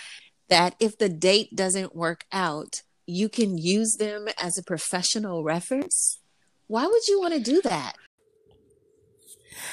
that 0.49 0.75
if 0.79 0.97
the 0.97 1.09
date 1.09 1.55
doesn't 1.55 1.95
work 1.95 2.25
out, 2.31 2.81
you 3.05 3.29
can 3.29 3.57
use 3.57 3.95
them 3.97 4.27
as 4.41 4.57
a 4.57 4.63
professional 4.63 5.43
reference 5.43 6.19
Why 6.67 6.85
would 6.87 7.07
you 7.07 7.19
want 7.19 7.33
to 7.33 7.39
do 7.39 7.61
that? 7.63 7.93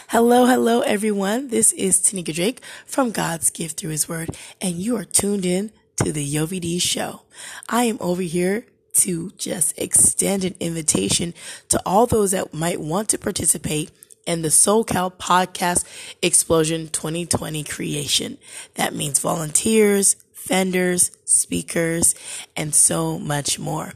Hello, 0.09 0.47
hello, 0.47 0.81
everyone. 0.81 1.49
This 1.49 1.73
is 1.73 2.01
Tanika 2.01 2.35
Drake 2.35 2.61
from 2.85 3.13
God's 3.13 3.49
Gift 3.51 3.79
Through 3.79 3.91
His 3.91 4.09
Word, 4.09 4.31
and 4.61 4.75
you 4.77 4.97
are 4.97 5.05
tuned 5.05 5.47
in 5.47 5.71
to 5.97 6.11
the 6.11 6.35
Yovy 6.35 6.61
D 6.61 6.81
Show. 6.81 7.23
I 7.69 7.85
am 7.85 7.97
over 8.01 8.23
here 8.23 8.67
to 8.95 9.31
just 9.39 9.79
extend 9.79 10.45
an 10.45 10.57
invitation 10.59 11.33
to 11.69 11.81
all 11.87 12.07
those 12.07 12.33
that 12.33 12.53
might 12.53 12.81
want 12.81 13.09
to 13.11 13.19
participate 13.19 13.93
in 14.27 14.43
the 14.43 14.49
SoCal 14.49 15.13
Podcast 15.13 15.85
Explosion 16.23 16.89
2020 16.89 17.63
creation. 17.63 18.39
That 18.75 18.95
means 18.95 19.21
volunteers, 19.21 20.17
vendors, 20.49 21.13
speakers, 21.25 22.15
and 22.57 22.75
so 22.75 23.19
much 23.19 23.59
more. 23.59 23.93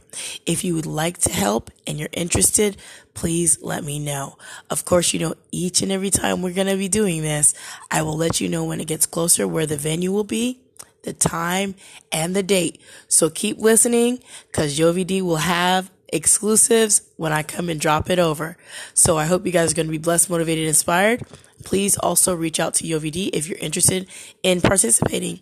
If 0.47 0.62
you 0.62 0.75
would 0.75 0.87
like 0.87 1.19
to 1.19 1.33
help 1.33 1.71
and 1.87 1.99
you're 1.99 2.09
interested, 2.12 2.77
please 3.14 3.61
let 3.62 3.85
me 3.85 3.99
know. 3.99 4.37
Of 4.71 4.85
course, 4.85 5.12
you 5.12 5.21
know, 5.21 5.35
each 5.50 5.83
and 5.83 5.92
every 5.92 6.11
time 6.11 6.42
we're 6.42 6.54
going 6.54 6.66
to 6.66 6.76
be 6.76 6.88
doing 6.88 7.23
this, 7.23 7.54
I 7.90 8.02
will 8.02 8.16
let 8.16 8.40
you 8.40 8.49
know 8.49 8.64
when 8.64 8.81
it 8.81 8.87
gets 8.87 9.07
closer 9.07 9.47
where 9.47 9.66
the 9.66 9.76
venue 9.76 10.12
will 10.12 10.25
be, 10.25 10.61
the 11.02 11.12
time, 11.12 11.75
and 12.11 12.35
the 12.35 12.42
date. 12.42 12.81
So 13.09 13.31
keep 13.31 13.59
listening 13.59 14.21
because 14.47 14.78
Yovy 14.78 15.07
D 15.07 15.23
will 15.23 15.37
have 15.37 15.90
exclusives 16.12 17.02
when 17.16 17.33
I 17.33 17.42
come 17.42 17.69
and 17.69 17.81
drop 17.81 18.11
it 18.11 18.19
over. 18.19 18.57
So 18.95 19.16
I 19.16 19.25
hope 19.25 19.47
you 19.47 19.52
guys 19.52 19.73
are 19.73 19.75
going 19.75 19.87
to 19.87 19.92
be 19.92 19.99
blessed, 19.99 20.31
motivated, 20.31 20.69
inspired. 20.69 21.23
Please 21.64 21.97
also 21.97 22.35
reach 22.35 22.61
out 22.61 22.75
to 22.75 22.85
Yovy 22.85 23.11
D 23.11 23.28
if 23.28 23.49
you're 23.49 23.59
interested 23.59 24.09
in 24.42 24.61
participating. 24.61 25.40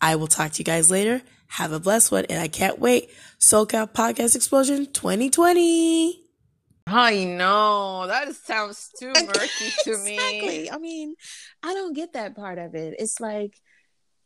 I 0.00 0.16
will 0.16 0.26
talk 0.26 0.52
to 0.52 0.58
you 0.58 0.64
guys 0.64 0.90
later. 0.90 1.22
Have 1.48 1.72
a 1.72 1.80
blessed 1.80 2.10
one, 2.10 2.24
and 2.26 2.40
I 2.40 2.48
can't 2.48 2.78
wait. 2.78 3.10
SoCal 3.38 3.92
Podcast 3.92 4.34
Explosion 4.34 4.86
2020. 4.92 6.23
I 6.86 7.24
know 7.24 8.06
that 8.06 8.34
sounds 8.34 8.90
too 8.98 9.12
murky 9.26 9.72
to 9.84 9.98
me. 9.98 10.14
Exactly. 10.14 10.70
I 10.70 10.78
mean, 10.78 11.14
I 11.62 11.74
don't 11.74 11.94
get 11.94 12.12
that 12.12 12.36
part 12.36 12.58
of 12.58 12.74
it. 12.74 12.96
It's 12.98 13.20
like 13.20 13.60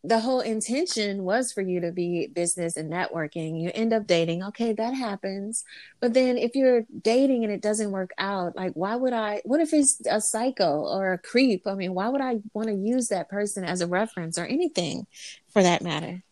the 0.05 0.21
whole 0.21 0.41
intention 0.41 1.25
was 1.25 1.53
for 1.53 1.61
you 1.61 1.81
to 1.81 1.93
be 1.93 2.29
business 2.29 2.77
and 2.77 2.91
networking. 2.93 3.61
You 3.61 3.71
end 3.75 3.93
up 3.93 4.07
dating. 4.07 4.43
Okay, 4.45 4.73
that 4.73 4.95
happens. 4.95 5.65
But 6.00 6.15
then 6.15 6.38
if 6.38 6.55
you're 6.55 6.83
dating 7.03 7.45
and 7.45 7.53
it 7.53 7.62
doesn't 7.62 7.91
work 7.91 8.11
out, 8.19 8.57
like 8.57 8.73
why 8.75 8.97
would 8.97 9.12
I 9.12 9.43
what 9.45 9.61
if 9.61 9.73
it's 9.73 10.00
a 10.11 10.21
psycho 10.21 10.81
or 10.81 11.12
a 11.12 11.19
creep? 11.19 11.67
I 11.67 11.75
mean, 11.75 11.95
why 11.95 12.09
would 12.09 12.21
I 12.21 12.41
want 12.55 12.69
to 12.69 12.75
use 12.75 13.09
that 13.09 13.29
person 13.29 13.65
as 13.65 13.81
a 13.81 13.87
reference 13.87 14.38
or 14.38 14.45
anything 14.45 15.07
for 15.53 15.62
that 15.62 15.83
matter? 15.83 16.23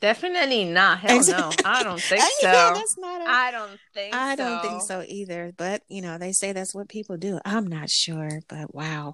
Definitely 0.00 0.64
not. 0.64 1.00
Hell 1.00 1.20
no. 1.26 1.50
I 1.64 1.82
don't 1.82 2.00
think 2.02 2.22
so. 2.22 2.46
Yeah, 2.46 2.72
that's 2.72 2.96
not 2.98 3.20
a, 3.20 3.24
I 3.28 3.50
don't 3.50 3.80
think 3.94 4.14
I 4.14 4.36
so. 4.36 4.44
don't 4.44 4.62
think 4.62 4.82
so 4.82 5.04
either. 5.06 5.52
But 5.56 5.82
you 5.88 6.02
know, 6.02 6.18
they 6.18 6.32
say 6.32 6.52
that's 6.52 6.74
what 6.74 6.88
people 6.88 7.16
do. 7.16 7.40
I'm 7.44 7.66
not 7.66 7.90
sure, 7.90 8.40
but 8.48 8.74
wow. 8.74 9.12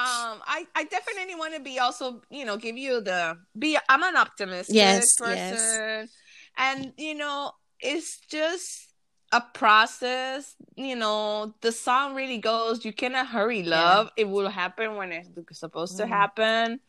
Um, 0.00 0.40
I, 0.46 0.66
I 0.74 0.84
definitely 0.84 1.34
want 1.34 1.54
to 1.54 1.60
be 1.60 1.78
also, 1.78 2.22
you 2.30 2.44
know, 2.46 2.56
give 2.56 2.76
you 2.76 3.02
the 3.02 3.36
be. 3.56 3.78
I'm 3.88 4.02
an 4.02 4.16
optimistic 4.16 4.74
Yes, 4.74 5.14
person, 5.16 5.36
yes. 5.36 6.08
and 6.56 6.92
you 6.96 7.14
know, 7.14 7.52
it's 7.80 8.18
just 8.30 8.89
a 9.32 9.40
process. 9.40 10.56
You 10.76 10.96
know, 10.96 11.54
the 11.60 11.72
song 11.72 12.14
really 12.14 12.38
goes, 12.38 12.84
"You 12.84 12.92
cannot 12.92 13.28
hurry 13.28 13.62
love. 13.62 14.10
It 14.16 14.28
will 14.28 14.48
happen 14.48 14.96
when 14.96 15.12
it's 15.12 15.28
supposed 15.52 15.96
to 15.98 16.04
Mm. 16.04 16.08
happen." 16.08 16.80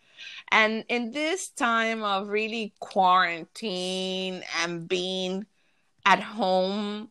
And 0.51 0.85
in 0.87 1.11
this 1.11 1.49
time 1.49 2.03
of 2.03 2.29
really 2.29 2.73
quarantine 2.79 4.43
and 4.61 4.87
being 4.87 5.45
at 6.05 6.19
home, 6.19 7.09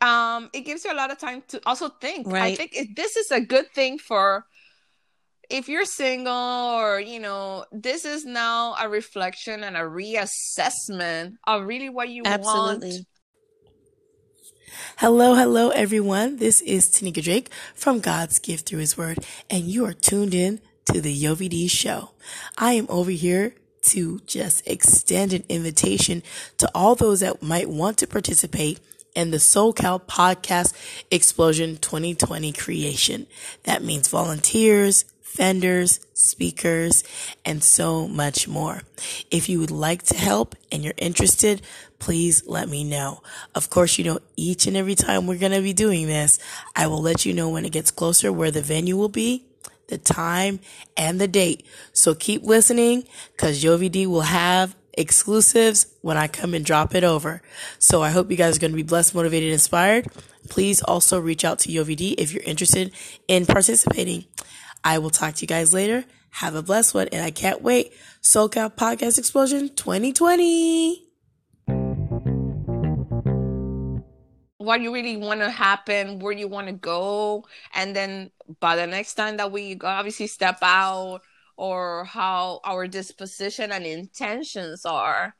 um, 0.00 0.50
it 0.52 0.60
gives 0.60 0.84
you 0.84 0.92
a 0.92 0.94
lot 0.94 1.10
of 1.10 1.18
time 1.18 1.42
to 1.48 1.60
also 1.66 1.88
think. 1.88 2.32
I 2.32 2.54
think 2.54 2.74
it, 2.74 2.96
this 2.96 3.16
is 3.16 3.30
a 3.30 3.40
good 3.40 3.70
thing 3.72 3.98
for 3.98 4.46
if 5.50 5.68
you're 5.68 5.84
single 5.84 6.32
or 6.32 7.00
you 7.00 7.18
know 7.18 7.64
this 7.72 8.04
is 8.04 8.24
now 8.24 8.76
a 8.80 8.88
reflection 8.88 9.64
and 9.64 9.76
a 9.76 9.80
reassessment 9.80 11.36
of 11.46 11.64
really 11.64 11.88
what 11.88 12.08
you 12.08 12.22
want 12.22 12.34
Absolutely. 12.34 13.06
Hello, 14.98 15.34
hello, 15.34 15.70
everyone. 15.70 16.36
This 16.36 16.60
is 16.60 16.88
Tanika 16.88 17.22
Drake 17.22 17.50
from 17.74 18.00
God's 18.00 18.38
Gift 18.38 18.68
Through 18.68 18.80
His 18.80 18.96
Word, 18.96 19.18
and 19.50 19.64
you 19.64 19.84
are 19.84 19.92
tuned 19.92 20.34
in 20.34 20.60
to 20.86 21.00
the 21.00 21.14
Yovy 21.14 21.48
D 21.48 21.68
Show. 21.68 22.10
I 22.56 22.72
am 22.72 22.86
over 22.88 23.10
here 23.10 23.54
to 23.82 24.20
just 24.26 24.66
extend 24.66 25.32
an 25.32 25.44
invitation 25.48 26.22
to 26.58 26.70
all 26.74 26.94
those 26.94 27.20
that 27.20 27.42
might 27.42 27.68
want 27.68 27.98
to 27.98 28.06
participate 28.06 28.80
in 29.14 29.30
the 29.30 29.38
SoCal 29.38 30.00
Podcast 30.00 30.74
Explosion 31.10 31.76
2020 31.78 32.52
creation. 32.52 33.26
That 33.64 33.82
means 33.82 34.08
volunteers, 34.08 35.04
vendors, 35.32 36.00
speakers, 36.14 37.04
and 37.44 37.62
so 37.62 38.08
much 38.08 38.48
more. 38.48 38.82
If 39.30 39.48
you 39.48 39.60
would 39.60 39.70
like 39.70 40.02
to 40.04 40.16
help 40.16 40.54
and 40.72 40.82
you're 40.82 40.94
interested, 40.96 41.62
please 41.98 42.46
let 42.46 42.68
me 42.68 42.84
know. 42.84 43.22
Of 43.54 43.70
course, 43.70 43.98
you 43.98 44.04
know, 44.04 44.18
each 44.36 44.66
and 44.66 44.76
every 44.76 44.94
time 44.94 45.26
we're 45.26 45.38
going 45.38 45.52
to 45.52 45.62
be 45.62 45.72
doing 45.72 46.06
this, 46.06 46.38
I 46.74 46.86
will 46.86 47.02
let 47.02 47.24
you 47.24 47.32
know 47.32 47.48
when 47.48 47.64
it 47.64 47.72
gets 47.72 47.90
closer 47.90 48.32
where 48.32 48.50
the 48.50 48.62
venue 48.62 48.96
will 48.96 49.08
be, 49.08 49.44
the 49.88 49.98
time, 49.98 50.60
and 50.96 51.20
the 51.20 51.28
date. 51.28 51.64
So 51.92 52.14
keep 52.14 52.42
listening 52.42 53.04
because 53.32 53.62
Yovy 53.62 53.90
D 53.90 54.06
will 54.06 54.22
have 54.22 54.76
exclusives 54.94 55.86
when 56.02 56.16
I 56.16 56.26
come 56.26 56.54
and 56.54 56.64
drop 56.64 56.94
it 56.94 57.04
over. 57.04 57.40
So 57.78 58.02
I 58.02 58.10
hope 58.10 58.30
you 58.30 58.36
guys 58.36 58.56
are 58.56 58.60
going 58.60 58.72
to 58.72 58.76
be 58.76 58.82
blessed, 58.82 59.14
motivated, 59.14 59.52
inspired. 59.52 60.08
Please 60.48 60.82
also 60.82 61.20
reach 61.20 61.44
out 61.44 61.60
to 61.60 61.68
Yovy 61.68 61.96
D 61.96 62.12
if 62.12 62.32
you're 62.32 62.42
interested 62.42 62.92
in 63.28 63.46
participating. 63.46 64.24
I 64.88 64.96
will 64.96 65.10
talk 65.10 65.34
to 65.34 65.42
you 65.42 65.46
guys 65.46 65.74
later. 65.74 66.06
Have 66.30 66.54
a 66.54 66.62
blessed 66.62 66.94
one, 66.94 67.08
and 67.08 67.22
I 67.22 67.30
can't 67.30 67.60
wait. 67.60 67.92
SoCal 68.22 68.74
Podcast 68.74 69.18
Explosion 69.18 69.68
2020. 69.68 71.04
what 74.56 74.80
you 74.82 74.92
really 74.92 75.16
want 75.16 75.40
to 75.40 75.48
happen 75.50 76.18
where 76.18 76.32
you 76.32 76.46
want 76.46 76.66
to 76.66 76.74
go 76.74 77.42
and 77.72 77.96
then 77.96 78.30
by 78.60 78.76
the 78.76 78.86
next 78.86 79.14
time 79.14 79.38
that 79.38 79.50
we 79.50 79.78
obviously 79.82 80.26
step 80.26 80.58
out 80.60 81.20
or 81.56 82.04
how 82.04 82.60
our 82.64 82.86
disposition 82.86 83.72
and 83.72 83.86
intentions 83.86 84.84
are 84.84 85.34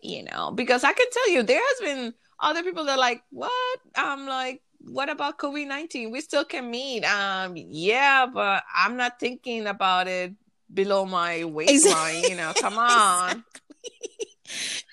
you 0.00 0.24
know 0.24 0.50
because 0.50 0.82
i 0.82 0.92
can 0.92 1.06
tell 1.12 1.30
you 1.30 1.44
there 1.44 1.60
has 1.60 1.80
been 1.80 2.12
other 2.40 2.64
people 2.64 2.84
that 2.84 2.98
are 2.98 2.98
like 2.98 3.22
what 3.30 3.78
i'm 3.94 4.26
like 4.26 4.62
what 4.86 5.08
about 5.10 5.38
covid-19 5.38 6.10
we 6.12 6.20
still 6.20 6.44
can 6.44 6.70
meet. 6.70 7.04
Um 7.04 7.54
yeah 7.56 8.26
but 8.26 8.62
i'm 8.74 8.96
not 8.96 9.18
thinking 9.18 9.66
about 9.66 10.08
it 10.08 10.32
below 10.72 11.04
my 11.04 11.44
waistline 11.44 12.22
you 12.24 12.36
know 12.36 12.52
come 12.58 12.78
on. 12.78 13.44
exactly. 14.44 14.85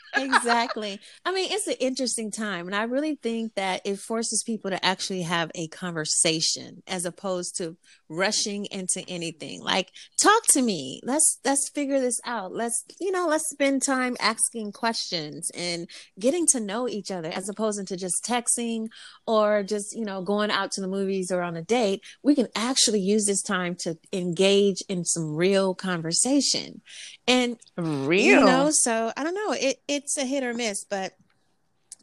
I 1.26 1.32
mean, 1.34 1.52
it's 1.52 1.68
an 1.68 1.76
interesting 1.80 2.32
time, 2.32 2.68
and 2.68 2.76
I 2.76 2.84
really 2.84 3.16
think 3.16 3.56
that 3.56 3.82
it 3.86 4.00
forces 4.00 4.44
people 4.46 4.72
to 4.72 4.86
actually 4.86 5.24
have 5.24 5.52
a 5.56 5.68
conversation 5.68 6.84
as 6.88 7.06
opposed 7.06 7.58
to 7.58 7.78
rushing 8.10 8.66
into 8.66 9.04
anything. 9.08 9.62
Like, 9.62 9.92
talk 10.22 10.44
to 10.50 10.62
me. 10.62 11.02
Let's 11.04 11.40
let's 11.44 11.70
figure 11.70 12.00
this 12.00 12.20
out. 12.26 12.54
Let's 12.54 12.84
you 13.00 13.12
know, 13.12 13.28
let's 13.28 13.50
spend 13.50 13.84
time 13.84 14.16
asking 14.20 14.72
questions 14.72 15.50
and 15.56 15.88
getting 16.20 16.46
to 16.48 16.60
know 16.60 16.88
each 16.88 17.12
other 17.12 17.30
as 17.30 17.50
opposed 17.50 17.88
to 17.88 17.98
just 17.98 18.24
texting 18.28 18.88
or 19.26 19.64
just 19.64 19.96
you 19.96 20.06
know 20.06 20.22
going 20.22 20.52
out 20.52 20.72
to 20.72 20.82
the 20.82 20.88
movies 20.88 21.32
or 21.32 21.42
on 21.42 21.56
a 21.56 21.62
date. 21.64 22.02
We 22.22 22.36
can 22.36 22.48
actually 22.56 23.00
use 23.00 23.26
this 23.26 23.42
time 23.42 23.76
to 23.82 23.98
engage 24.12 24.82
in 24.88 25.06
some 25.06 25.36
real 25.36 25.74
conversation. 25.74 26.82
And 27.28 27.58
real 27.78 28.42
you 28.42 28.46
know 28.46 28.70
so 28.72 29.12
i 29.16 29.24
don't 29.24 29.34
know 29.34 29.54
It 29.54 29.78
it 29.88 30.03
it's 30.04 30.18
a 30.18 30.26
hit 30.26 30.44
or 30.44 30.54
miss 30.54 30.84
but 30.84 31.14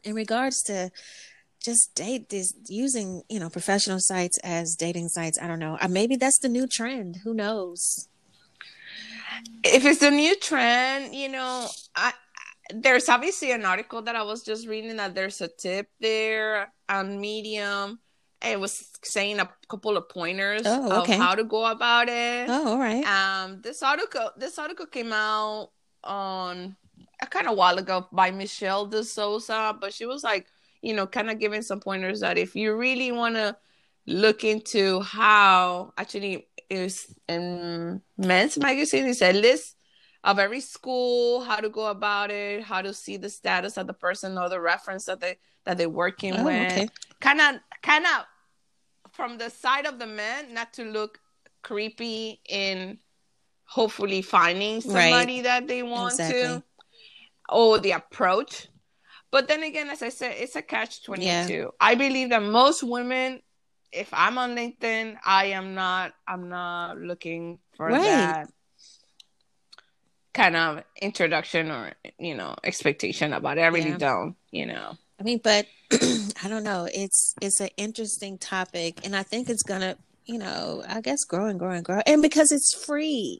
in 0.03 0.13
regards 0.15 0.61
to 0.63 0.89
just 1.63 1.93
date 1.95 2.29
this 2.29 2.53
using 2.67 3.21
you 3.29 3.39
know 3.39 3.49
professional 3.49 3.99
sites 3.99 4.37
as 4.43 4.75
dating 4.75 5.07
sites 5.07 5.37
i 5.41 5.47
don't 5.47 5.59
know 5.59 5.77
uh, 5.79 5.87
maybe 5.87 6.15
that's 6.15 6.39
the 6.39 6.49
new 6.49 6.65
trend 6.67 7.17
who 7.23 7.33
knows 7.33 8.07
if 9.63 9.85
it's 9.85 10.01
a 10.01 10.11
new 10.11 10.35
trend, 10.35 11.15
you 11.15 11.29
know, 11.29 11.67
I 11.95 12.11
there's 12.73 13.09
obviously 13.09 13.51
an 13.51 13.65
article 13.65 14.01
that 14.03 14.15
I 14.15 14.23
was 14.23 14.43
just 14.43 14.67
reading 14.67 14.97
that 14.97 15.15
there's 15.15 15.41
a 15.41 15.47
tip 15.47 15.87
there 15.99 16.71
on 16.89 17.19
Medium. 17.19 17.99
It 18.45 18.59
was 18.59 18.83
saying 19.03 19.39
a 19.39 19.49
couple 19.69 19.97
of 19.97 20.09
pointers 20.09 20.63
Oh, 20.65 21.01
okay. 21.01 21.13
of 21.15 21.19
how 21.19 21.35
to 21.35 21.43
go 21.43 21.65
about 21.65 22.07
it. 22.09 22.49
oh 22.49 22.73
all 22.73 22.77
right 22.79 23.05
Um, 23.05 23.61
this 23.61 23.81
article 23.81 24.29
this 24.37 24.59
article 24.59 24.85
came 24.85 25.11
out 25.13 25.69
on 26.03 26.75
a 27.21 27.27
kind 27.27 27.47
of 27.47 27.55
while 27.55 27.77
ago 27.77 28.07
by 28.11 28.31
Michelle 28.31 28.85
De 28.85 29.03
Souza, 29.03 29.75
but 29.79 29.93
she 29.93 30.05
was 30.05 30.23
like, 30.23 30.47
you 30.81 30.93
know, 30.93 31.05
kind 31.05 31.29
of 31.29 31.39
giving 31.39 31.61
some 31.61 31.79
pointers 31.79 32.21
that 32.21 32.37
if 32.37 32.55
you 32.55 32.75
really 32.75 33.11
want 33.11 33.35
to 33.35 33.55
look 34.07 34.43
into 34.43 34.99
how 35.01 35.93
actually 35.97 36.47
is 36.69 37.13
in 37.27 38.01
Men's 38.17 38.57
Magazine, 38.57 39.05
he 39.05 39.13
said 39.13 39.35
list 39.35 39.75
of 40.23 40.39
every 40.39 40.59
school, 40.61 41.41
how 41.41 41.57
to 41.57 41.69
go 41.69 41.87
about 41.87 42.31
it, 42.31 42.63
how 42.63 42.81
to 42.81 42.93
see 42.93 43.17
the 43.17 43.29
status 43.29 43.77
of 43.77 43.87
the 43.87 43.93
person 43.93 44.37
or 44.37 44.49
the 44.49 44.59
reference 44.59 45.05
that 45.05 45.19
they 45.19 45.37
that 45.65 45.77
they're 45.77 45.89
working 45.89 46.33
Oh, 46.39 46.45
with. 46.45 46.89
Kind 47.19 47.39
of, 47.39 47.55
kind 47.83 48.05
of 48.05 48.25
from 49.11 49.37
the 49.37 49.49
side 49.49 49.85
of 49.85 49.99
the 49.99 50.07
man, 50.07 50.53
not 50.53 50.73
to 50.73 50.85
look 50.85 51.19
creepy 51.61 52.41
in 52.49 52.97
hopefully 53.65 54.21
finding 54.21 54.75
Right. 54.75 54.81
somebody 54.81 55.41
that 55.41 55.67
they 55.67 55.83
want 55.83 56.13
Exactly. 56.13 56.41
to, 56.41 56.63
or 57.51 57.79
the 57.79 57.91
approach. 57.91 58.67
But 59.31 59.47
then 59.47 59.63
again, 59.63 59.89
as 59.89 60.01
I 60.01 60.09
said, 60.09 60.35
it's 60.37 60.55
a 60.55 60.61
catch 60.61 61.03
twenty 61.03 61.25
two. 61.47 61.53
Yeah. 61.53 61.67
I 61.79 61.95
believe 61.95 62.29
that 62.31 62.43
most 62.43 62.83
women, 62.83 63.41
if 63.91 64.09
I'm 64.13 64.37
on 64.37 64.55
LinkedIn, 64.55 65.17
I 65.25 65.45
am 65.47 65.73
not. 65.75 66.13
I'm 66.27 66.49
not 66.49 66.97
looking 66.97 67.59
for 67.77 67.87
Right. 67.89 68.01
that 68.03 68.49
kind 70.33 70.55
of 70.55 70.83
introduction 71.01 71.71
or 71.71 71.91
you 72.17 72.35
know 72.35 72.55
expectation 72.63 73.33
about 73.33 73.57
it. 73.57 73.61
I 73.61 73.67
really 73.67 73.91
Yeah. 73.91 73.97
don't. 73.97 74.35
You 74.51 74.65
know. 74.67 74.97
I 75.19 75.23
mean, 75.23 75.39
but 75.43 75.67
I 75.91 76.47
don't 76.49 76.63
know. 76.63 76.87
It's 76.93 77.35
it's 77.41 77.59
an 77.61 77.69
interesting 77.77 78.37
topic, 78.37 79.05
and 79.05 79.15
I 79.15 79.23
think 79.23 79.49
it's 79.49 79.63
gonna, 79.63 79.97
you 80.25 80.39
know, 80.39 80.83
I 80.87 81.01
guess 81.01 81.23
grow 81.25 81.45
and 81.45 81.59
grow 81.59 81.71
and 81.71 81.85
grow, 81.85 82.01
and 82.05 82.21
because 82.21 82.51
it's 82.51 82.73
free, 82.73 83.39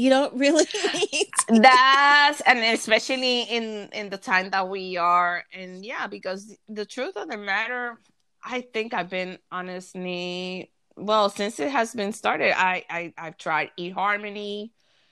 you 0.00 0.10
don't 0.10 0.34
really 0.38 0.66
need. 0.92 1.32
That's 1.48 2.40
and 2.42 2.60
especially 2.60 3.42
in 3.42 3.88
in 3.92 4.08
the 4.10 4.18
time 4.18 4.50
that 4.50 4.68
we 4.68 4.96
are, 4.96 5.44
and 5.52 5.84
yeah, 5.84 6.06
because 6.06 6.56
the 6.68 6.86
truth 6.86 7.16
of 7.16 7.28
the 7.28 7.36
matter, 7.36 7.98
I 8.44 8.60
think 8.60 8.94
I've 8.94 9.10
been 9.10 9.38
honestly 9.50 10.70
well 10.96 11.28
since 11.28 11.58
it 11.58 11.70
has 11.72 11.92
been 11.94 12.12
started. 12.12 12.52
I 12.56 12.84
I 12.88 13.14
I've 13.18 13.36
tried 13.36 13.70
eHarmony, 13.78 14.70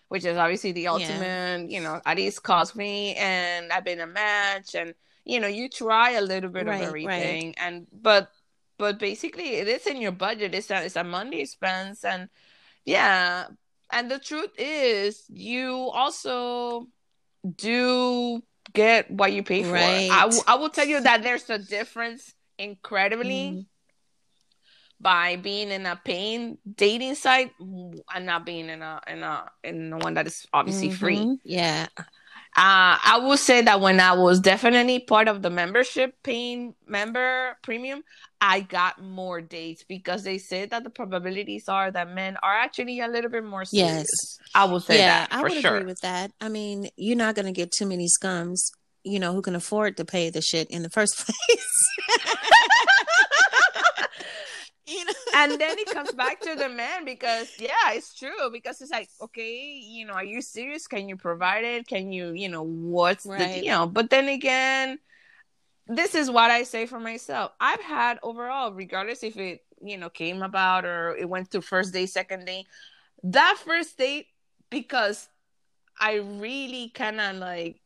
which 0.09 0.24
is 0.24 0.37
obviously 0.37 0.70
the 0.72 0.87
ultimate, 0.88 1.68
you 1.70 1.81
know, 1.81 2.01
at 2.07 2.16
least 2.16 2.44
cost 2.44 2.77
me, 2.77 3.16
and 3.16 3.72
I've 3.72 3.85
been 3.85 4.01
a 4.01 4.07
match, 4.07 4.77
and 4.77 4.94
you 5.24 5.40
know, 5.40 5.48
you 5.48 5.68
try 5.68 6.12
a 6.12 6.20
little 6.20 6.51
bit 6.51 6.68
Right, 6.68 6.81
of 6.81 6.81
right. 7.03 7.40
everything, 7.40 7.55
and 7.59 7.88
but 7.92 8.31
but 8.79 9.01
basically 9.01 9.57
it 9.57 9.66
is 9.66 9.87
in 9.88 9.96
your 10.01 10.12
budget. 10.12 10.55
It's 10.55 10.70
a 10.70 10.85
it's 10.85 10.94
a 10.96 11.03
money 11.05 11.40
expense, 11.40 12.05
and 12.05 12.29
yeah, 12.85 13.46
and 13.90 14.11
the 14.11 14.18
truth 14.18 14.51
is, 14.59 15.24
you 15.29 15.74
also 15.92 16.87
do 17.57 18.42
get 18.72 19.11
what 19.11 19.33
you 19.33 19.42
pay 19.42 19.62
for. 19.62 19.72
Right. 19.72 20.09
I, 20.12 20.22
w- 20.22 20.42
I 20.46 20.55
will 20.57 20.70
tell 20.70 20.87
you 20.87 21.01
that 21.01 21.22
there's 21.22 21.48
a 21.51 21.59
difference 21.59 22.35
incredibly 22.59 23.51
Mhm. 23.53 23.66
by 25.01 25.37
being 25.37 25.70
in 25.70 25.87
a 25.87 25.96
paying 26.05 26.59
dating 26.74 27.14
site 27.14 27.53
and 27.61 28.27
not 28.27 28.44
being 28.44 28.68
in 28.68 28.83
a 28.83 29.01
in 29.07 29.22
a 29.22 29.51
in 29.62 29.90
the 29.90 29.96
one 29.96 30.14
that 30.14 30.27
is 30.27 30.46
obviously 30.53 30.90
free. 30.90 31.18
Mhm. 31.18 31.38
Yeah. 31.44 31.87
Uh, 32.57 32.98
I 33.05 33.20
will 33.22 33.37
say 33.37 33.62
that 33.62 33.81
when 33.81 34.01
I 34.01 34.14
was 34.14 34.40
definitely 34.40 34.98
part 34.98 35.29
of 35.29 35.42
the 35.42 35.51
membership 35.51 36.20
paying 36.24 36.74
member 36.87 37.57
premium, 37.62 38.03
I 38.40 38.61
got 38.61 39.03
more 39.03 39.40
dates 39.40 39.85
because 39.85 40.22
they 40.22 40.38
said 40.38 40.70
that 40.70 40.85
the 40.85 40.90
probabilities 40.90 41.68
are 41.68 41.90
that 41.90 42.11
men 42.11 42.37
are 42.42 42.55
actually 42.55 43.01
a 43.01 43.09
little 43.09 43.31
bit 43.31 43.44
more 43.44 43.64
serious. 43.64 44.07
Yes. 44.09 44.38
I 44.55 44.64
will 44.66 44.81
say 44.81 44.98
yeah, 44.98 45.27
that 45.27 45.33
I 45.33 45.42
would 45.42 45.53
sure. 45.53 45.77
agree 45.77 45.87
with 45.87 46.01
that. 46.03 46.31
I 46.40 46.48
mean, 46.48 46.88
you're 46.96 47.16
not 47.16 47.35
going 47.35 47.46
to 47.46 47.53
get 47.53 47.72
too 47.72 47.87
many 47.87 48.07
scums, 48.07 48.70
you 49.03 49.18
know, 49.18 49.33
who 49.33 49.42
can 49.42 49.57
afford 49.57 49.96
to 49.96 50.05
pay 50.05 50.31
the 50.31 50.40
shit 50.40 50.70
in 50.70 50.83
the 50.83 50.90
first 50.90 51.16
place. 51.27 51.88
you 54.87 55.05
know, 55.05 55.12
and 55.35 55.61
then 55.61 55.77
it 55.79 55.90
comes 55.90 56.12
back 56.12 56.40
to 56.40 56.55
the 56.55 56.68
man 56.68 57.05
because 57.05 57.53
yeah 57.59 57.92
it's 57.92 58.14
true 58.14 58.51
because 58.51 58.81
it's 58.81 58.90
like 58.90 59.09
okay 59.20 59.79
you 59.85 60.07
know 60.07 60.14
are 60.14 60.24
you 60.24 60.40
serious 60.40 60.87
can 60.87 61.11
you 61.11 61.16
provide 61.16 61.64
it 61.64 61.87
can 61.87 62.11
you 62.11 62.33
you 62.33 62.48
know 62.48 62.62
what's 62.62 63.27
Right. 63.27 63.61
the 63.61 63.66
you 63.66 63.70
know 63.70 63.87
but 63.87 64.09
then 64.09 64.29
again 64.29 64.98
this 65.88 66.14
is 66.14 66.31
what 66.31 66.51
i 66.51 66.62
say 66.62 66.87
for 66.87 67.01
myself 67.01 67.53
i've 67.61 67.81
had 67.83 68.18
overall 68.22 68.72
regardless 68.72 69.22
if 69.22 69.37
it 69.38 69.62
you 69.83 69.96
know 69.96 70.11
came 70.11 70.42
about 70.42 70.85
or 70.85 71.16
it 71.16 71.29
went 71.29 71.51
to 71.51 71.62
first 71.62 71.92
day 71.92 72.07
second 72.07 72.44
day 72.44 72.64
that 73.22 73.57
first 73.64 73.96
date 73.98 74.27
because 74.70 75.29
i 76.01 76.14
really 76.16 76.90
kind 76.94 77.20
of 77.20 77.37
like 77.37 77.81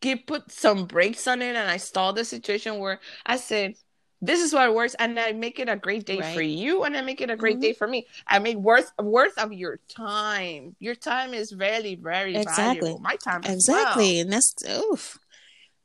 give 0.00 0.26
put 0.26 0.50
some 0.50 0.86
brakes 0.86 1.26
on 1.26 1.42
it 1.42 1.56
and 1.56 1.70
i 1.70 1.76
stalled 1.76 2.16
the 2.16 2.24
situation 2.24 2.78
where 2.78 3.00
i 3.26 3.36
said 3.36 3.74
this 4.22 4.40
is 4.40 4.52
what 4.52 4.74
works 4.74 4.94
and 4.98 5.18
i 5.18 5.32
make 5.32 5.58
it 5.58 5.68
a 5.68 5.76
great 5.76 6.04
day 6.06 6.22
for 6.22 6.42
you 6.42 6.84
and 6.84 6.96
i 6.96 7.00
make 7.00 7.20
it 7.20 7.30
a 7.30 7.36
great 7.36 7.58
Mhm. 7.58 7.62
day 7.62 7.72
for 7.72 7.86
me 7.86 8.06
i 8.26 8.38
make 8.38 8.56
worth 8.56 8.92
worth 9.00 9.36
of 9.38 9.52
your 9.52 9.78
time 9.88 10.76
your 10.80 10.94
time 10.94 11.34
is 11.34 11.50
very 11.52 11.96
very 11.96 12.36
Exactly. 12.36 12.80
valuable 12.80 12.98
my 13.00 13.16
time 13.16 13.42
exactly. 13.44 14.04
well. 14.04 14.20
And 14.22 14.32
that's, 14.32 14.54
oof. 14.68 15.18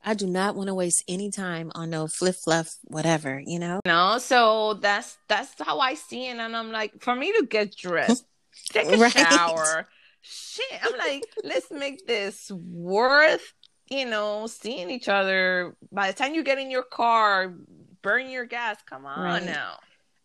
I 0.06 0.14
do 0.14 0.28
not 0.28 0.56
want 0.56 0.68
to 0.68 0.76
waste 0.76 1.04
any 1.08 1.32
time 1.32 1.72
on 1.76 1.90
no 1.90 2.08
flip 2.08 2.36
fluff, 2.36 2.76
whatever, 2.84 3.42
you 3.44 3.58
know? 3.60 3.80
No, 3.86 4.20
so 4.20 4.76
that's 4.76 5.18
that's 5.28 5.54
how 5.60 5.80
i 5.80 5.94
see 5.96 6.28
it 6.28 6.38
and 6.38 6.56
i'm 6.56 6.72
like 6.72 7.02
for 7.02 7.16
me 7.16 7.32
to 7.34 7.46
get 7.46 7.76
dressed 7.76 8.24
take 8.72 8.92
a 8.92 8.98
Right. 8.98 9.12
shower 9.12 9.88
shit 10.22 10.66
i'm 10.84 10.98
like 10.98 11.24
let's 11.44 11.70
make 11.72 12.08
this 12.08 12.50
worth 12.52 13.54
you 13.92 14.06
know 14.06 14.48
seeing 14.48 14.90
each 14.90 15.08
other 15.08 15.76
by 15.92 16.08
the 16.12 16.18
time 16.18 16.34
you 16.34 16.44
get 16.44 16.58
in 16.58 16.72
your 16.72 16.84
car 16.84 17.54
burn 18.02 18.30
your 18.30 18.46
gas 18.46 18.78
come 18.90 19.06
on 19.06 19.24
Right. 19.24 19.46
now 19.46 19.78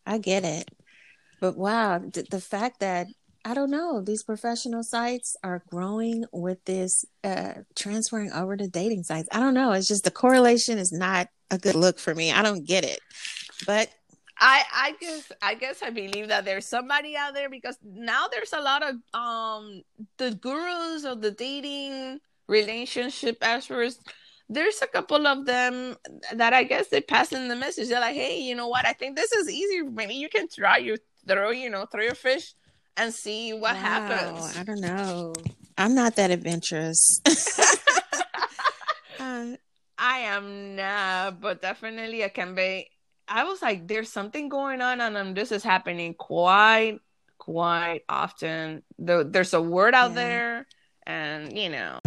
I 0.06 0.16
get 0.18 0.44
it. 0.44 0.68
But 1.40 1.56
wow, 1.56 1.98
th- 1.98 2.28
the 2.30 2.40
fact 2.40 2.80
that 2.80 3.06
I 3.44 3.54
don't 3.54 3.70
know, 3.70 4.02
these 4.02 4.22
professional 4.22 4.82
sites 4.82 5.36
are 5.42 5.62
growing 5.70 6.24
with 6.32 6.64
this 6.64 7.04
uh 7.24 7.54
transferring 7.74 8.32
over 8.32 8.56
to 8.56 8.68
dating 8.68 9.04
sites. 9.04 9.28
I 9.32 9.40
don't 9.40 9.54
know, 9.54 9.72
it's 9.72 9.88
just 9.88 10.04
the 10.04 10.10
correlation 10.10 10.78
is 10.78 10.92
not 10.92 11.28
a 11.50 11.58
good 11.58 11.74
look 11.74 11.98
for 11.98 12.14
me. 12.14 12.32
I 12.32 12.42
don't 12.42 12.66
get 12.66 12.84
it. 12.84 13.00
But 13.66 13.90
I 14.38 14.62
I 14.72 14.94
guess 15.00 15.32
I 15.42 15.54
guess 15.54 15.82
I 15.82 15.90
believe 15.90 16.28
that 16.28 16.44
there's 16.44 16.66
somebody 16.66 17.16
out 17.16 17.34
there 17.34 17.50
because 17.50 17.78
now 17.84 18.26
there's 18.28 18.52
a 18.52 18.60
lot 18.60 18.82
of 18.82 18.96
um 19.18 19.82
the 20.18 20.32
gurus 20.34 21.04
of 21.04 21.22
the 21.22 21.30
dating 21.30 22.20
relationship 22.46 23.38
experts. 23.42 23.98
There's 24.48 24.82
a 24.82 24.86
couple 24.86 25.26
of 25.26 25.46
them 25.46 25.96
that 26.34 26.52
I 26.52 26.64
guess 26.64 26.88
they 26.88 27.00
pass 27.00 27.32
in 27.32 27.46
the 27.48 27.54
message. 27.54 27.88
They're 27.88 28.00
like, 28.00 28.16
hey, 28.16 28.40
you 28.40 28.56
know 28.56 28.66
what? 28.66 28.84
I 28.84 28.92
think 28.92 29.16
this 29.16 29.30
is 29.32 29.48
easy. 29.48 29.82
Maybe 29.82 30.14
you 30.14 30.28
can 30.28 30.48
try 30.48 30.78
you 30.78 30.96
throw 31.28 31.50
you 31.50 31.70
know 31.70 31.86
throw 31.86 32.02
your 32.02 32.14
fish 32.14 32.54
and 32.96 33.12
see 33.14 33.52
what 33.52 33.76
wow, 33.76 33.76
happens. 33.76 34.56
I 34.56 34.64
don't 34.64 34.80
know. 34.80 35.34
I'm 35.78 35.94
not 35.94 36.16
that 36.16 36.30
adventurous. 36.30 37.20
uh, 39.18 39.56
I 39.98 40.18
am 40.20 40.76
not, 40.76 41.40
but 41.40 41.62
definitely 41.62 42.24
I 42.24 42.28
can 42.28 42.54
be. 42.54 42.88
I 43.28 43.44
was 43.44 43.62
like, 43.62 43.86
there's 43.86 44.10
something 44.10 44.48
going 44.48 44.80
on, 44.80 45.00
and 45.00 45.16
um, 45.16 45.34
this 45.34 45.52
is 45.52 45.62
happening 45.62 46.14
quite, 46.14 46.98
quite 47.38 48.02
often. 48.08 48.82
The, 48.98 49.24
there's 49.28 49.54
a 49.54 49.62
word 49.62 49.94
out 49.94 50.10
Yeah. 50.10 50.14
there, 50.14 50.66
and 51.06 51.56
you 51.56 51.68
know. 51.68 51.99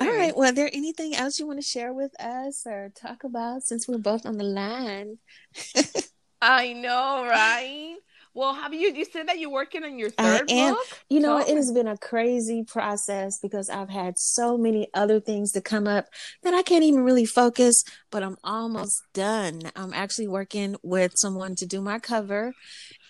All 0.00 0.06
right. 0.18 0.36
Well, 0.36 0.52
there 0.52 0.70
anything 0.72 1.14
else 1.14 1.38
you 1.38 1.46
want 1.46 1.60
to 1.60 1.68
share 1.68 1.92
with 1.92 2.18
us 2.20 2.64
or 2.66 2.92
talk 2.94 3.24
about 3.24 3.62
since 3.62 3.86
we're 3.86 3.98
both 3.98 4.26
on 4.26 4.38
the 4.38 4.44
line? 4.44 5.18
I 6.42 6.72
know, 6.72 7.26
right? 7.28 7.96
Well, 8.34 8.54
have 8.54 8.72
you? 8.72 8.92
You 8.92 9.04
said 9.04 9.28
that 9.28 9.40
you're 9.40 9.50
working 9.50 9.82
on 9.82 9.98
your 9.98 10.10
I 10.18 10.38
third 10.38 10.50
am. 10.50 10.74
book. 10.74 10.86
You 11.10 11.18
know, 11.18 11.38
it 11.38 11.56
has 11.56 11.72
been 11.72 11.88
a 11.88 11.96
crazy 11.98 12.62
process 12.62 13.38
because 13.40 13.68
I've 13.68 13.88
had 13.88 14.16
so 14.16 14.56
many 14.56 14.88
other 14.94 15.18
things 15.18 15.50
to 15.52 15.60
come 15.60 15.88
up 15.88 16.06
that 16.44 16.54
I 16.54 16.62
can't 16.62 16.84
even 16.84 17.00
really 17.00 17.24
focus, 17.24 17.82
but 18.12 18.22
I'm 18.22 18.36
almost 18.44 19.02
done. 19.12 19.62
I'm 19.74 19.92
actually 19.92 20.28
working 20.28 20.76
with 20.82 21.12
someone 21.16 21.56
to 21.56 21.66
do 21.66 21.80
my 21.80 21.98
cover 21.98 22.54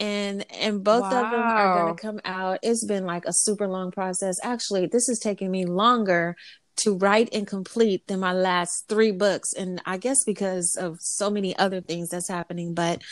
and 0.00 0.44
and 0.52 0.83
both 0.85 1.12
of 1.12 1.31
them 1.31 1.50
are 1.57 1.68
going 1.68 1.87
to 1.87 1.94
come 2.00 2.20
out. 2.24 2.59
It's 2.62 2.85
been 2.85 3.04
like 3.04 3.24
a 3.24 3.33
super 3.33 3.66
long 3.66 3.90
process. 3.90 4.38
Actually, 4.42 4.87
this 4.87 5.09
is 5.09 5.18
taking 5.18 5.50
me 5.50 5.66
longer 5.66 6.37
to 6.78 6.96
write 6.96 7.28
and 7.32 7.46
complete 7.46 8.06
than 8.06 8.20
my 8.20 8.32
last 8.32 8.88
3 8.88 9.12
books 9.12 9.52
and 9.52 9.80
I 9.86 9.96
guess 9.98 10.24
because 10.24 10.76
of 10.76 10.98
so 11.00 11.30
many 11.30 11.56
other 11.56 11.80
things 11.80 12.10
that's 12.10 12.28
happening, 12.28 12.74
but 12.74 13.02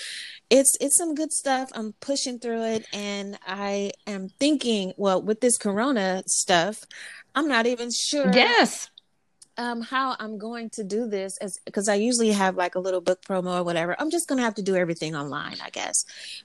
it's 0.50 0.76
it's 0.80 0.96
some 0.96 1.14
good 1.14 1.32
stuff. 1.32 1.70
I'm 1.74 1.94
pushing 2.00 2.38
through 2.38 2.64
it 2.64 2.86
and 2.92 3.38
I 3.46 3.92
am 4.06 4.28
thinking, 4.40 4.92
well, 4.96 5.20
with 5.22 5.40
this 5.40 5.58
corona 5.58 6.22
stuff, 6.26 6.84
I'm 7.34 7.48
not 7.48 7.66
even 7.66 7.90
sure 7.90 8.32
Yes. 8.32 8.90
um 9.58 9.80
how 9.80 10.16
I'm 10.18 10.38
going 10.38 10.70
to 10.70 10.84
do 10.84 11.08
this 11.08 11.38
as 11.38 11.58
because 11.64 11.88
I 11.88 11.94
usually 11.94 12.32
have 12.32 12.56
like 12.56 12.74
a 12.74 12.80
little 12.80 13.00
book 13.00 13.22
promo 13.22 13.58
or 13.60 13.64
whatever. 13.64 13.96
I'm 13.98 14.10
just 14.10 14.28
going 14.28 14.38
to 14.38 14.44
have 14.44 14.54
to 14.56 14.62
do 14.62 14.76
everything 14.76 15.16
online, 15.16 15.56
I 15.64 15.70
guess. 15.70 16.04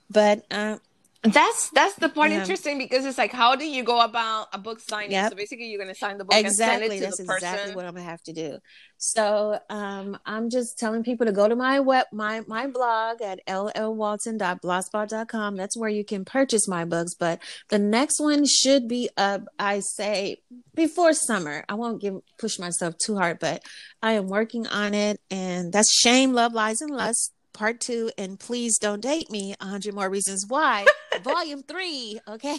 But 0.10 0.46
um 0.52 0.80
That's 1.24 1.70
that's 1.70 1.94
the 1.96 2.10
part 2.10 2.32
Yeah. 2.32 2.42
interesting 2.42 2.80
because 2.80 3.06
it's 3.06 3.20
like 3.20 3.32
how 3.32 3.56
do 3.56 3.64
you 3.64 3.84
go 3.84 4.02
about 4.02 4.48
a 4.54 4.58
book 4.58 4.80
signing? 4.80 5.12
Yep. 5.12 5.30
So 5.32 5.36
basically, 5.36 5.68
you're 5.70 5.80
gonna 5.80 5.94
sign 5.94 6.18
the 6.18 6.26
book 6.26 6.34
and 6.34 6.52
send 6.52 6.82
Exactly. 6.82 6.98
it 6.98 7.00
to 7.00 7.06
That's 7.06 7.18
the 7.18 7.26
person. 7.26 7.48
exactly 7.50 7.76
what 7.76 7.86
I'm 7.86 7.94
gonna 7.94 8.10
have 8.10 8.24
to 8.24 8.34
do. 8.34 8.58
So 8.98 9.60
um, 9.70 10.18
I'm 10.26 10.50
just 10.50 10.80
telling 10.80 11.04
people 11.04 11.28
to 11.28 11.32
go 11.32 11.48
to 11.48 11.56
my 11.56 11.80
web 11.80 12.08
my 12.12 12.42
my 12.48 12.66
blog 12.66 13.22
at 13.22 13.40
llwalton.blogspot.com. 13.48 15.56
That's 15.58 15.78
where 15.78 15.90
you 15.90 16.04
can 16.04 16.26
purchase 16.26 16.68
my 16.68 16.86
books. 16.86 17.14
But 17.14 17.40
the 17.70 17.78
next 17.80 18.20
one 18.20 18.44
should 18.46 18.88
be 18.88 19.10
up, 19.16 19.44
I 19.60 19.82
say, 19.82 20.38
before 20.74 21.14
summer. 21.14 21.66
I 21.70 21.76
won't 21.76 22.02
give 22.02 22.16
push 22.40 22.58
myself 22.58 22.96
too 22.98 23.16
hard, 23.18 23.38
but 23.40 23.62
I 24.02 24.14
am 24.14 24.28
working 24.28 24.66
on 24.68 24.94
it. 24.96 25.22
And 25.30 25.72
that's 25.72 25.94
Shame, 25.94 26.34
Love, 26.34 26.54
Lies, 26.54 26.82
and 26.82 26.96
Lust. 26.96 27.32
Part 27.54 27.80
two, 27.82 28.12
and 28.18 28.40
please 28.40 28.78
don't 28.78 29.02
date 29.02 29.30
me. 29.30 29.56
100 29.60 29.94
more 29.94 30.10
reasons 30.10 30.46
why. 30.48 30.86
Volume 31.24 31.64
three. 31.64 32.20
Okay. 32.28 32.58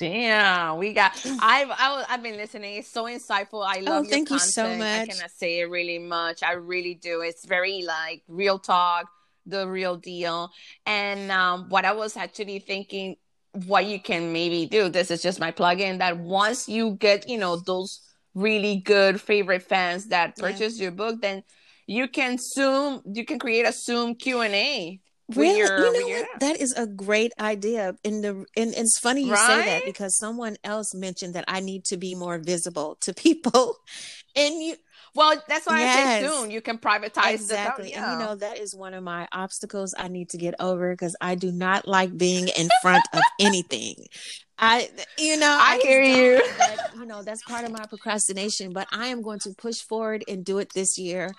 Yeah, 0.00 0.74
we 0.74 0.94
got. 0.94 1.12
I've 1.40 1.68
I, 1.70 2.04
I've 2.08 2.22
been 2.22 2.36
listening. 2.36 2.76
It's 2.76 2.90
so 2.90 3.04
insightful. 3.04 3.64
I 3.66 3.80
love 3.80 4.04
your 4.04 4.10
thank 4.10 4.30
you 4.30 4.38
content. 4.38 4.52
so 4.52 4.64
I 4.64 5.06
cannot 5.06 5.30
say 5.30 5.60
it 5.60 5.64
really 5.64 5.98
much. 5.98 6.42
I 6.42 6.52
really 6.52 6.94
do. 6.94 7.20
It's 7.20 7.44
very 7.46 7.82
like 7.82 8.22
real 8.26 8.58
talk, 8.58 9.06
the 9.46 9.68
real 9.68 9.96
deal. 9.96 10.50
And 10.86 11.30
um, 11.30 11.68
what 11.68 11.84
I 11.84 11.92
was 11.92 12.16
actually 12.16 12.60
thinking, 12.60 13.16
what 13.66 13.84
you 13.84 14.00
can 14.00 14.32
maybe 14.32 14.64
do. 14.66 14.88
This 14.88 15.10
is 15.10 15.22
just 15.22 15.38
my 15.38 15.50
plug-in. 15.50 15.98
That 15.98 16.16
once 16.18 16.66
you 16.68 16.92
get, 16.92 17.28
you 17.28 17.36
know, 17.38 17.56
those 17.56 18.00
really 18.34 18.76
good 18.76 19.20
favorite 19.20 19.62
fans 19.62 20.06
that 20.08 20.34
Yeah. 20.36 20.42
purchase 20.50 20.80
your 20.80 20.92
book, 20.92 21.20
then 21.20 21.42
you 21.90 22.06
can 22.06 22.38
Zoom. 22.38 23.02
You 23.04 23.24
can 23.24 23.40
create 23.40 23.66
a 23.66 23.72
Zoom 23.72 24.14
Q 24.14 24.42
and 24.42 24.54
A. 24.54 25.00
Really, 25.34 25.58
your, 25.58 25.78
you 25.78 25.92
know 25.92 26.18
what? 26.20 26.40
That 26.40 26.60
is 26.60 26.72
a 26.76 26.86
great 26.86 27.32
idea. 27.38 27.96
In 28.04 28.20
the 28.20 28.30
and 28.56 28.74
it's 28.74 28.98
funny 29.00 29.22
you 29.22 29.36
say 29.36 29.64
that 29.64 29.84
because 29.84 30.16
someone 30.16 30.56
else 30.62 30.94
mentioned 30.94 31.34
that 31.34 31.46
I 31.48 31.58
need 31.58 31.84
to 31.86 31.96
be 31.96 32.14
more 32.14 32.38
visible 32.38 32.96
to 33.00 33.12
people, 33.12 33.76
and 34.36 34.62
you 34.62 34.76
Well, 35.16 35.42
that's 35.48 35.66
why 35.66 35.82
I 35.82 36.20
say 36.20 36.28
soon. 36.28 36.52
You 36.52 36.60
can 36.60 36.78
privatize 36.78 37.34
exactly. 37.34 37.90
the. 37.90 37.94
And 37.96 38.12
you 38.12 38.18
know 38.24 38.36
that 38.36 38.58
is 38.58 38.72
one 38.72 38.94
of 38.94 39.02
my 39.02 39.26
obstacles 39.32 39.92
I 39.98 40.06
need 40.06 40.28
to 40.30 40.38
get 40.38 40.54
over 40.60 40.92
because 40.92 41.16
I 41.20 41.34
do 41.34 41.50
not 41.50 41.88
like 41.88 42.16
being 42.16 42.46
in 42.56 42.68
front 42.82 43.02
of 43.12 43.22
anything. 43.40 43.96
I, 44.60 44.90
you 45.18 45.38
know, 45.38 45.58
I 45.58 45.76
just 45.76 45.86
hear 45.86 46.02
you. 46.02 46.42
But, 46.58 46.94
you 46.94 47.06
know, 47.06 47.22
that's 47.22 47.42
part 47.44 47.64
of 47.64 47.72
my 47.72 47.86
procrastination. 47.86 48.72
But 48.72 48.88
I 48.92 49.06
am 49.06 49.22
going 49.22 49.38
to 49.40 49.54
push 49.54 49.80
forward 49.80 50.22
and 50.28 50.44
do 50.44 50.58
it 50.58 50.74
this 50.74 50.98
year. 50.98 51.32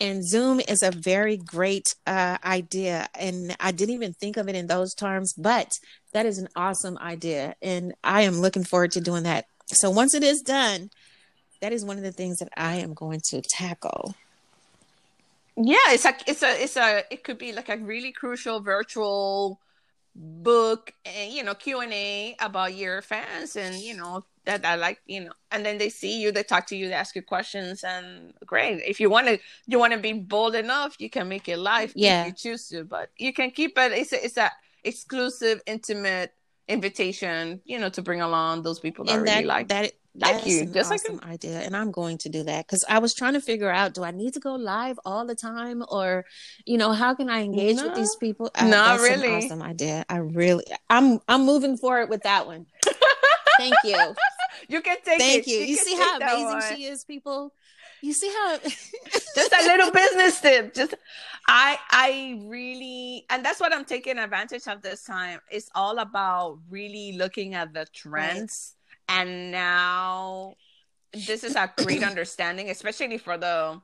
And 0.00 0.26
Zoom 0.26 0.60
is 0.60 0.82
a 0.84 0.92
very 0.92 1.36
great 1.36 1.94
uh, 2.06 2.38
idea. 2.44 3.08
And 3.18 3.56
I 3.58 3.72
didn't 3.72 3.96
even 3.96 4.12
think 4.12 4.36
of 4.36 4.48
it 4.48 4.54
in 4.54 4.68
those 4.68 4.94
terms, 4.94 5.34
but 5.36 5.72
that 6.12 6.24
is 6.24 6.38
an 6.38 6.48
awesome 6.54 6.96
idea. 6.98 7.56
And 7.60 7.94
I 8.04 8.22
am 8.22 8.40
looking 8.40 8.64
forward 8.64 8.92
to 8.92 9.00
doing 9.00 9.24
that. 9.24 9.46
So 9.66 9.90
once 9.90 10.14
it 10.14 10.22
is 10.22 10.40
done, 10.40 10.90
that 11.60 11.72
is 11.72 11.84
one 11.84 11.98
of 11.98 12.04
the 12.04 12.12
things 12.12 12.38
that 12.38 12.50
I 12.56 12.76
am 12.76 12.94
going 12.94 13.20
to 13.30 13.42
tackle. 13.42 14.14
yeah 15.56 15.76
it's 15.88 16.04
like 16.04 16.22
it's 16.28 16.42
a 16.42 16.62
it's 16.62 16.76
a 16.76 17.02
it 17.10 17.24
could 17.24 17.36
be 17.36 17.52
like 17.52 17.68
a 17.68 17.76
really 17.76 18.12
crucial 18.12 18.60
virtual 18.60 19.58
book 20.18 20.92
and 21.04 21.32
you 21.32 21.44
know 21.44 21.54
q&a 21.54 22.34
about 22.40 22.74
your 22.74 23.00
fans 23.02 23.54
and 23.54 23.76
you 23.76 23.94
know 23.96 24.24
that 24.44 24.64
i 24.66 24.74
like 24.74 25.00
you 25.06 25.20
know 25.20 25.32
and 25.52 25.64
then 25.64 25.78
they 25.78 25.88
see 25.88 26.20
you 26.20 26.32
they 26.32 26.42
talk 26.42 26.66
to 26.66 26.74
you 26.76 26.88
they 26.88 26.94
ask 26.94 27.14
you 27.14 27.22
questions 27.22 27.84
and 27.84 28.32
great 28.44 28.82
if 28.84 28.98
you 28.98 29.08
want 29.08 29.28
to 29.28 29.38
you 29.68 29.78
want 29.78 29.92
to 29.92 29.98
be 29.98 30.12
bold 30.12 30.56
enough 30.56 30.96
you 30.98 31.08
can 31.08 31.28
make 31.28 31.48
it 31.48 31.58
live 31.58 31.92
Yeah. 31.94 32.22
if 32.22 32.26
you 32.26 32.32
choose 32.32 32.68
to 32.70 32.82
but 32.82 33.10
you 33.16 33.32
can 33.32 33.52
keep 33.52 33.78
it 33.78 33.92
it's 33.92 34.12
a, 34.12 34.24
it's 34.24 34.36
a 34.36 34.50
exclusive 34.82 35.60
intimate 35.66 36.32
invitation 36.68 37.60
you 37.64 37.78
know 37.78 37.88
to 37.88 38.02
bring 38.02 38.20
along 38.20 38.62
those 38.62 38.78
people 38.78 39.04
that 39.04 39.14
and 39.14 39.22
really 39.22 39.44
like 39.44 39.68
that 39.68 39.92
like 40.14 40.46
you, 40.46 40.62
an 40.62 40.72
just 40.72 40.90
like 40.90 41.00
awesome 41.00 41.20
idea 41.24 41.60
and 41.60 41.76
i'm 41.76 41.90
going 41.90 42.18
to 42.18 42.28
do 42.28 42.42
that 42.42 42.66
because 42.66 42.84
i 42.88 42.98
was 42.98 43.14
trying 43.14 43.34
to 43.34 43.40
figure 43.40 43.70
out 43.70 43.94
do 43.94 44.02
i 44.02 44.10
need 44.10 44.34
to 44.34 44.40
go 44.40 44.54
live 44.54 44.98
all 45.04 45.26
the 45.26 45.34
time 45.34 45.82
or 45.88 46.24
you 46.66 46.76
know 46.76 46.92
how 46.92 47.14
can 47.14 47.30
i 47.30 47.42
engage 47.42 47.80
with 47.80 47.94
these 47.94 48.16
people? 48.16 48.50
Uh, 48.54 48.66
Not 48.66 48.98
that's 48.98 49.02
really. 49.02 49.28
an 49.28 49.44
awesome 49.44 49.62
idea. 49.62 50.04
I 50.08 50.18
really 50.18 50.64
i'm 50.90 51.20
i'm 51.28 51.44
moving 51.44 51.76
forward 51.76 52.08
with 52.08 52.22
that 52.22 52.46
one. 52.46 52.66
Thank 53.58 53.74
you. 53.84 54.14
You 54.68 54.80
can 54.82 54.96
take 55.04 55.18
thank 55.18 55.46
it. 55.46 55.50
you. 55.50 55.58
You 55.60 55.76
can 55.76 55.84
see 55.84 55.96
how 55.96 56.16
amazing 56.16 56.44
one. 56.44 56.76
she 56.76 56.84
is 56.84 57.04
people 57.04 57.52
you 58.02 58.12
see 58.12 58.28
how 58.28 58.58
just 59.34 59.52
a 59.52 59.62
little 59.66 59.90
business 59.90 60.40
tip. 60.40 60.74
Just 60.74 60.94
i 61.46 61.78
i 61.90 62.40
really 62.44 63.24
and 63.30 63.42
that's 63.44 63.58
what 63.58 63.72
i'm 63.72 63.84
taking 63.84 64.18
advantage 64.18 64.66
of 64.66 64.82
this 64.82 65.04
time. 65.04 65.40
It's 65.50 65.70
all 65.74 65.98
about 65.98 66.58
really 66.70 67.16
looking 67.16 67.54
at 67.54 67.72
the 67.72 67.86
trends. 67.92 68.74
And 69.08 69.50
now 69.50 70.54
this 71.12 71.42
is 71.44 71.56
a 71.56 71.72
great 71.78 72.02
understanding 72.10 72.70
especially 72.70 73.18
for 73.18 73.38
the 73.38 73.80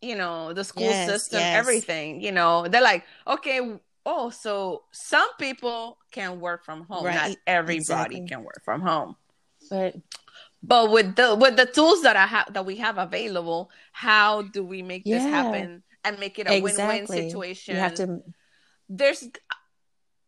you 0.00 0.16
know 0.16 0.52
the 0.52 0.64
school 0.64 0.84
Yes, 0.84 1.08
system 1.08 1.40
yes. 1.40 1.56
everything 1.58 2.20
you 2.20 2.32
know. 2.32 2.66
They're 2.68 2.82
like 2.82 3.04
okay 3.26 3.78
oh 4.06 4.30
so 4.30 4.82
some 4.92 5.28
people 5.38 5.98
can 6.10 6.40
work 6.40 6.64
from 6.64 6.84
home. 6.84 7.04
Not 7.04 7.36
everybody 7.46 7.76
exactly. 7.76 8.26
can 8.26 8.42
work 8.42 8.62
from 8.64 8.80
home. 8.80 9.16
But 9.70 9.96
but 10.66 10.90
with 10.90 11.16
the 11.16 11.34
with 11.34 11.56
the 11.56 11.66
tools 11.66 12.02
that 12.02 12.16
I 12.16 12.26
have 12.26 12.52
that 12.54 12.66
we 12.66 12.76
have 12.76 12.98
available, 12.98 13.70
how 13.92 14.42
do 14.42 14.64
we 14.64 14.82
make 14.82 15.08
this 15.08 15.26
happen 15.26 15.82
and 16.04 16.18
make 16.18 16.38
it 16.38 16.48
a 16.48 16.54
win-win 16.54 17.06
situation? 17.06 17.74
you 17.74 17.80
have 17.80 17.94
to 17.94 18.22
There's 18.88 19.28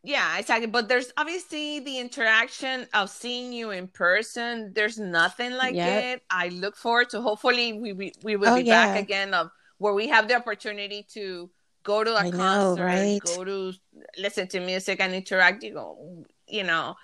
yeah, 0.03 0.39
exactly. 0.39 0.69
But 0.69 0.89
there's 0.89 1.13
obviously 1.17 1.81
the 1.81 1.99
interaction 1.99 2.87
of 2.95 3.11
seeing 3.11 3.53
you 3.53 3.71
in 3.71 3.89
person. 3.89 4.73
There's 4.75 4.99
nothing 4.99 5.53
like 5.53 5.75
Yep. 5.75 5.85
it. 5.85 6.23
I 6.31 6.49
look 6.49 6.77
forward 6.77 7.11
to 7.11 7.21
hopefully 7.21 7.73
we 7.73 7.93
we, 7.93 8.13
we 8.23 8.37
will 8.37 8.53
Oh, 8.53 8.55
be 8.55 8.63
back 8.63 8.95
again 8.95 9.35
of 9.35 9.51
where 9.79 9.95
we 9.95 10.09
have 10.09 10.29
the 10.29 10.37
opportunity 10.37 11.05
to 11.15 11.51
go 11.83 12.05
to 12.05 12.21
a 12.21 12.25
I 12.25 12.31
know, 12.31 12.77
concert, 12.77 12.83
right? 12.83 13.21
go 13.21 13.45
to 13.45 13.73
listen 14.19 14.47
to 14.49 14.61
music 14.61 15.01
and 15.01 15.13
interact. 15.15 15.65
You 15.65 15.75
know, 15.75 16.25
you 16.47 16.63
know, 16.65 16.95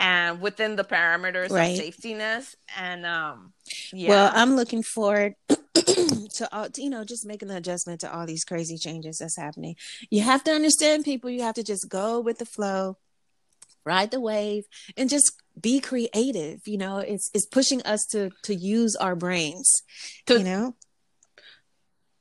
and 0.00 0.40
within 0.40 0.74
the 0.76 0.82
parameters 0.84 1.50
Right. 1.50 1.78
of 1.78 1.84
safetyness 1.84 2.56
and 2.76 3.06
um 3.06 3.52
yeah. 3.92 4.08
Well, 4.08 4.32
I'm 4.34 4.56
looking 4.56 4.82
forward 4.82 5.34
to 5.48 6.48
all, 6.50 6.68
to, 6.70 6.82
you 6.82 6.90
know 6.90 7.04
just 7.04 7.24
making 7.26 7.48
the 7.48 7.56
adjustment 7.56 8.00
to 8.00 8.12
all 8.12 8.26
these 8.26 8.44
crazy 8.44 8.76
changes 8.78 9.18
that's 9.18 9.36
happening. 9.36 9.76
You 10.10 10.22
have 10.22 10.42
to 10.44 10.50
understand 10.52 11.04
people. 11.04 11.30
You 11.30 11.42
have 11.42 11.54
to 11.54 11.62
just 11.62 11.88
go 11.88 12.18
with 12.18 12.38
the 12.38 12.46
flow, 12.46 12.96
ride 13.84 14.10
the 14.10 14.20
wave, 14.20 14.64
and 14.96 15.08
just 15.08 15.30
be 15.60 15.78
creative. 15.80 16.66
You 16.66 16.78
know, 16.78 16.98
it's 16.98 17.30
it's 17.34 17.46
pushing 17.46 17.82
us 17.82 18.06
to 18.06 18.30
to 18.44 18.54
use 18.54 18.96
our 18.96 19.14
brains. 19.14 19.82
To- 20.26 20.38
you 20.38 20.44
know, 20.44 20.74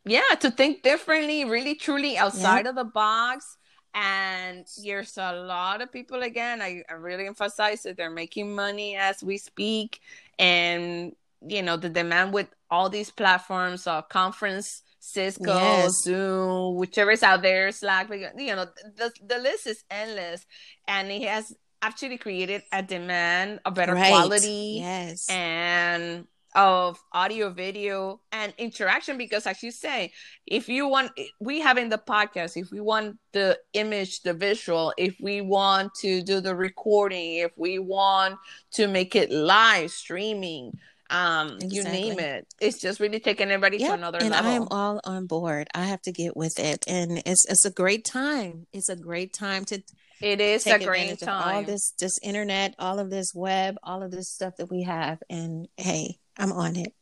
yeah 0.05 0.35
to 0.39 0.49
think 0.51 0.81
differently 0.81 1.45
really 1.45 1.75
truly 1.75 2.17
outside 2.17 2.65
of 2.67 2.75
the 2.75 2.83
box 2.85 3.57
and 3.93 4.65
there's 4.83 5.17
a 5.17 5.33
lot 5.33 5.81
of 5.81 5.91
people 5.91 6.21
again 6.21 6.61
I, 6.61 6.83
I 6.89 6.93
really 6.93 7.27
emphasize 7.27 7.83
that 7.83 7.97
they're 7.97 8.09
making 8.11 8.55
money 8.55 8.95
as 8.95 9.23
we 9.23 9.37
speak 9.37 9.99
and 10.37 11.15
you 11.47 11.61
know 11.61 11.77
the 11.77 11.89
demand 11.89 12.33
with 12.33 12.47
all 12.69 12.89
these 12.89 13.09
platforms 13.09 13.87
uh 13.87 14.01
conference 14.03 14.83
cisco 14.99 15.53
Yes. 15.53 16.03
zoom 16.03 16.75
whichever 16.75 17.11
is 17.11 17.23
out 17.23 17.41
there 17.41 17.71
slack 17.71 18.09
you 18.37 18.55
know 18.55 18.65
the, 18.97 19.11
the 19.25 19.37
list 19.39 19.65
is 19.67 19.83
endless 19.89 20.45
and 20.87 21.09
it 21.09 21.23
has 21.23 21.53
actually 21.81 22.17
created 22.17 22.61
a 22.73 22.83
demand 22.83 23.59
a 23.65 23.71
better 23.71 23.95
Right. 23.95 24.09
quality 24.09 24.79
Yes. 24.81 25.25
and 25.29 26.27
of 26.55 26.99
audio 27.13 27.49
video 27.49 28.19
and 28.31 28.53
interaction 28.57 29.17
because 29.17 29.45
as 29.45 29.61
you 29.61 29.71
say 29.71 30.11
if 30.47 30.67
you 30.67 30.87
want 30.87 31.11
we 31.39 31.59
have 31.59 31.77
in 31.77 31.89
the 31.89 31.97
podcast 31.97 32.57
if 32.57 32.71
we 32.71 32.79
want 32.79 33.17
the 33.33 33.57
image 33.73 34.21
the 34.21 34.33
visual 34.33 34.93
if 34.97 35.15
we 35.21 35.41
want 35.41 35.93
to 35.93 36.21
do 36.23 36.41
the 36.41 36.55
recording 36.55 37.35
if 37.35 37.51
we 37.55 37.77
want 37.77 38.35
to 38.71 38.87
make 38.87 39.15
it 39.15 39.31
live 39.31 39.91
streaming 39.91 40.71
um 41.09 41.57
you 41.61 41.83
name 41.83 42.19
it 42.19 42.45
it's 42.59 42.79
just 42.79 42.99
really 42.99 43.19
taking 43.19 43.49
everybody 43.49 43.77
to 43.77 43.83
Yep, 43.83 43.93
another 43.95 44.19
and 44.19 44.31
level 44.31 44.51
I 44.51 44.53
am 44.53 44.67
all 44.69 45.01
on 45.03 45.25
board. 45.27 45.67
I 45.73 45.85
have 45.85 46.01
to 46.03 46.11
get 46.11 46.35
with 46.35 46.59
it, 46.59 46.85
and 46.87 47.21
it's 47.25 47.45
it's 47.45 47.65
a 47.65 47.71
great 47.71 48.05
time. 48.05 48.67
It's 48.73 48.89
a 48.89 48.95
great 48.95 49.33
time 49.33 49.65
to 49.65 49.81
it 50.21 50.41
is 50.41 50.67
a 50.67 50.77
great 50.79 51.19
time 51.19 51.55
all 51.55 51.63
this 51.63 51.91
this 51.99 52.19
internet, 52.21 52.75
all 52.77 52.99
of 52.99 53.09
this 53.09 53.33
web, 53.33 53.77
all 53.83 54.03
of 54.03 54.11
this 54.11 54.29
stuff 54.29 54.57
that 54.57 54.69
we 54.69 54.83
have. 54.83 55.19
And 55.29 55.67
hey, 55.77 56.17
I'm 56.37 56.51
on 56.51 56.75
it. 56.75 56.93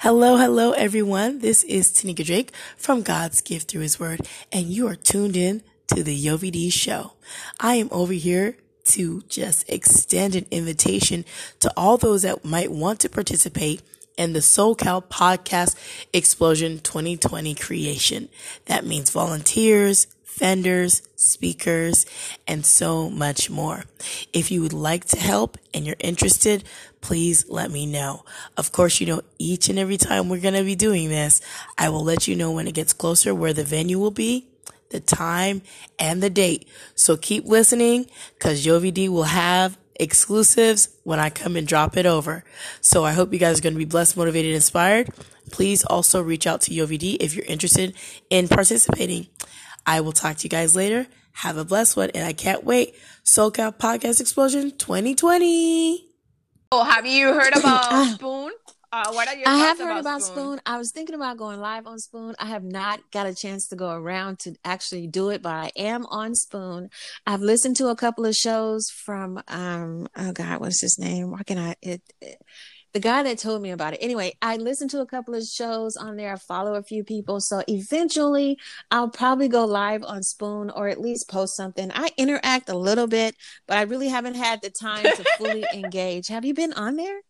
Hello, 0.00 0.36
hello, 0.38 0.72
everyone. 0.72 1.40
This 1.40 1.62
is 1.64 1.90
Tanika 1.90 2.24
Drake 2.24 2.52
from 2.76 3.02
God's 3.02 3.40
Gift 3.42 3.70
Through 3.70 3.82
His 3.82 4.00
Word, 4.00 4.26
and 4.50 4.66
you 4.66 4.86
are 4.88 4.94
tuned 4.94 5.36
in 5.36 5.62
to 5.88 6.02
the 6.02 6.16
Yovy 6.16 6.50
D 6.50 6.70
Show. 6.70 7.12
I 7.60 7.74
am 7.74 7.88
over 7.90 8.14
here 8.14 8.56
to 8.86 9.22
just 9.28 9.68
extend 9.70 10.34
an 10.34 10.46
invitation 10.50 11.24
to 11.60 11.72
all 11.76 11.96
those 11.96 12.22
that 12.22 12.44
might 12.44 12.70
want 12.70 13.00
to 13.00 13.08
participate 13.08 13.82
in 14.16 14.32
the 14.32 14.40
SoCal 14.40 15.04
Podcast 15.04 15.76
Explosion 16.12 16.78
2020 16.80 17.54
creation. 17.54 18.28
That 18.66 18.84
means 18.84 19.10
volunteers, 19.10 20.06
vendors, 20.36 21.02
speakers, 21.16 22.06
and 22.46 22.64
so 22.64 23.10
much 23.10 23.50
more. 23.50 23.84
If 24.32 24.50
you 24.50 24.62
would 24.62 24.72
like 24.72 25.04
to 25.06 25.18
help 25.18 25.58
and 25.72 25.86
you're 25.86 25.96
interested, 25.98 26.64
please 27.00 27.48
let 27.48 27.70
me 27.70 27.86
know. 27.86 28.24
Of 28.56 28.72
course, 28.72 29.00
you 29.00 29.06
know, 29.06 29.22
each 29.38 29.68
and 29.68 29.78
every 29.78 29.96
time 29.96 30.28
we're 30.28 30.40
going 30.40 30.54
to 30.54 30.64
be 30.64 30.76
doing 30.76 31.08
this, 31.08 31.40
I 31.78 31.88
will 31.88 32.04
let 32.04 32.28
you 32.28 32.36
know 32.36 32.50
when 32.50 32.68
it 32.68 32.74
gets 32.74 32.92
closer 32.92 33.34
where 33.34 33.52
the 33.52 33.64
venue 33.64 33.98
will 33.98 34.10
be, 34.10 34.46
the 34.90 35.00
time, 35.00 35.62
and 35.98 36.22
the 36.22 36.30
date. 36.30 36.68
So 36.94 37.16
keep 37.16 37.44
listening 37.46 38.06
because 38.34 38.64
Yovy 38.64 38.92
D 38.92 39.08
will 39.08 39.24
have 39.24 39.78
exclusives 39.98 40.88
when 41.04 41.18
I 41.18 41.30
come 41.30 41.56
and 41.56 41.66
drop 41.66 41.96
it 41.96 42.06
over. 42.06 42.44
So 42.80 43.04
I 43.04 43.12
hope 43.12 43.32
you 43.32 43.38
guys 43.38 43.58
are 43.58 43.62
going 43.62 43.74
to 43.74 43.78
be 43.78 43.84
blessed, 43.84 44.16
motivated, 44.16 44.54
inspired. 44.54 45.10
Please 45.50 45.84
also 45.84 46.22
reach 46.22 46.46
out 46.46 46.60
to 46.62 46.70
Yovy 46.70 46.98
D 46.98 47.14
if 47.14 47.34
you're 47.34 47.46
interested 47.46 47.94
in 48.30 48.48
participating. 48.48 49.28
I 49.86 50.00
will 50.00 50.12
talk 50.12 50.36
to 50.38 50.44
you 50.44 50.50
guys 50.50 50.74
later. 50.74 51.06
Have 51.32 51.56
a 51.56 51.64
blessed 51.64 51.96
one, 51.96 52.10
and 52.10 52.26
I 52.26 52.32
can't 52.32 52.64
wait. 52.64 52.94
SoCal 53.24 53.76
Podcast 53.76 54.20
Explosion 54.20 54.72
2020. 54.76 56.06
Oh, 56.72 56.84
have 56.84 57.06
you 57.06 57.32
heard 57.32 57.52
about 57.56 57.84
ah. 57.84 58.12
Spoon? 58.14 58.52
Uh, 58.92 59.12
what 59.12 59.28
are 59.28 59.34
your 59.34 59.48
I 59.48 59.56
have 59.56 59.78
heard 59.78 59.98
about, 59.98 60.22
Spoon? 60.22 60.36
Spoon. 60.36 60.60
I 60.64 60.78
was 60.78 60.92
thinking 60.92 61.14
about 61.14 61.36
going 61.36 61.60
live 61.60 61.86
on 61.86 61.98
Spoon. 61.98 62.34
I 62.38 62.46
have 62.46 62.62
not 62.62 63.00
got 63.10 63.26
a 63.26 63.34
chance 63.34 63.68
to 63.68 63.76
go 63.76 63.90
around 63.90 64.38
to 64.40 64.54
actually 64.64 65.06
do 65.06 65.30
it, 65.30 65.42
but 65.42 65.50
I 65.52 65.72
am 65.76 66.06
on 66.06 66.34
Spoon. 66.34 66.90
I've 67.26 67.42
listened 67.42 67.76
to 67.76 67.88
a 67.88 67.96
couple 67.96 68.24
of 68.24 68.34
shows 68.34 68.88
from 68.90 69.42
um 69.48 70.08
oh 70.16 70.32
god, 70.32 70.60
what's 70.60 70.80
his 70.80 70.98
name? 70.98 71.30
Why 71.30 71.42
can 71.42 71.58
I 71.58 71.74
it, 71.82 72.02
it 72.20 72.38
the 72.96 73.00
guy 73.00 73.22
that 73.22 73.38
told 73.38 73.60
me 73.60 73.72
about 73.72 73.92
it. 73.92 73.98
Anyway, 74.00 74.32
I 74.40 74.56
listened 74.56 74.88
to 74.92 75.00
a 75.00 75.06
couple 75.06 75.34
of 75.34 75.42
shows 75.42 75.98
on 75.98 76.16
there, 76.16 76.32
I 76.32 76.36
follow 76.36 76.76
a 76.76 76.82
few 76.82 77.04
people. 77.04 77.42
So 77.42 77.62
eventually 77.68 78.56
I'll 78.90 79.10
probably 79.10 79.48
go 79.48 79.66
live 79.66 80.02
on 80.02 80.22
Spoon 80.22 80.70
or 80.70 80.88
at 80.88 80.98
least 80.98 81.28
post 81.28 81.56
something. 81.56 81.90
I 81.92 82.08
interact 82.16 82.70
a 82.70 82.78
little 82.78 83.06
bit, 83.06 83.34
but 83.68 83.76
I 83.76 83.82
really 83.82 84.08
haven't 84.08 84.36
had 84.36 84.62
the 84.62 84.70
time 84.70 85.02
to 85.02 85.24
fully 85.36 85.66
engage. 85.74 86.28
Have 86.28 86.46
you 86.46 86.54
been 86.54 86.72
on 86.72 86.96
there? 86.96 87.20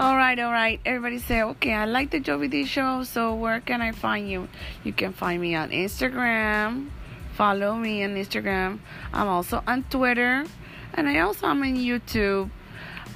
All 0.00 0.16
right, 0.16 0.38
all 0.38 0.50
right. 0.50 0.80
Everybody 0.86 1.18
say, 1.18 1.42
okay, 1.42 1.74
I 1.74 1.84
like 1.84 2.08
the 2.08 2.20
Yovy 2.20 2.48
D 2.48 2.64
show, 2.64 3.04
so 3.04 3.34
where 3.34 3.60
can 3.60 3.82
I 3.82 3.92
find 3.92 4.30
you? 4.30 4.48
You 4.82 4.94
can 4.94 5.12
find 5.12 5.42
me 5.42 5.54
on 5.54 5.68
Instagram. 5.72 6.88
Follow 7.34 7.74
me 7.74 8.02
on 8.02 8.14
Instagram. 8.14 8.78
I'm 9.12 9.28
also 9.28 9.62
on 9.66 9.82
Twitter, 9.90 10.46
and 10.94 11.06
I 11.06 11.20
also 11.20 11.48
am 11.48 11.60
on 11.60 11.76
YouTube. 11.76 12.48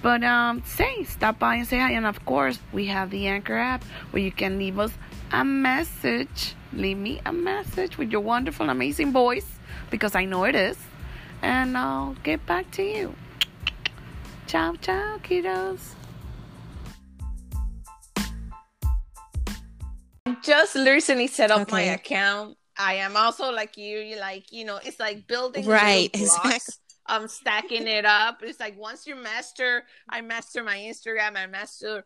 But 0.03 0.23
um, 0.25 0.63
say, 0.67 1.05
stop 1.05 1.39
by 1.39 1.55
and 1.55 1.67
say 1.67 1.79
hi. 1.79 1.93
And 1.93 2.05
of 2.05 2.23
course, 2.27 2.59
we 2.71 2.85
have 2.89 3.09
the 3.09 3.29
Anchor 3.29 3.57
app 3.57 3.83
where 4.11 4.23
you 4.23 4.31
can 4.31 4.59
leave 4.59 4.79
us 4.79 4.93
a 5.33 5.43
message. 5.43 6.55
Leave 6.75 6.99
me 6.99 7.19
a 7.25 7.33
message 7.33 7.97
with 7.97 8.13
your 8.13 8.21
wonderful, 8.21 8.69
amazing 8.69 9.11
voice, 9.11 9.51
because 9.89 10.15
I 10.15 10.27
know 10.27 10.45
it 10.45 10.55
is. 10.55 10.77
And 11.41 11.79
I'll 11.79 12.15
get 12.23 12.45
back 12.45 12.71
to 12.73 12.83
you. 12.83 13.15
Ciao, 14.47 14.75
ciao, 14.75 15.17
kiddos. 15.23 15.95
Just 20.45 20.75
recently 20.77 21.27
set 21.27 21.51
up 21.51 21.71
my 21.71 21.83
account. 21.83 22.57
I 22.77 22.95
am 22.95 23.17
also 23.17 23.51
like 23.51 23.77
you. 23.77 23.99
You 23.99 24.19
like 24.19 24.53
you 24.53 24.65
know, 24.65 24.79
it's 24.83 25.01
like 25.01 25.27
building 25.27 25.67
Right, 25.67 26.13
blocks. 26.13 26.79
I'm 27.07 27.29
stacking 27.29 27.87
it 27.87 28.05
up. 28.05 28.43
It's 28.43 28.61
like 28.61 28.79
once 28.79 29.07
you 29.07 29.15
master, 29.17 29.85
I 30.09 30.21
master 30.23 30.65
my 30.65 30.77
Instagram, 30.77 31.37
I 31.37 31.47
master 31.47 32.05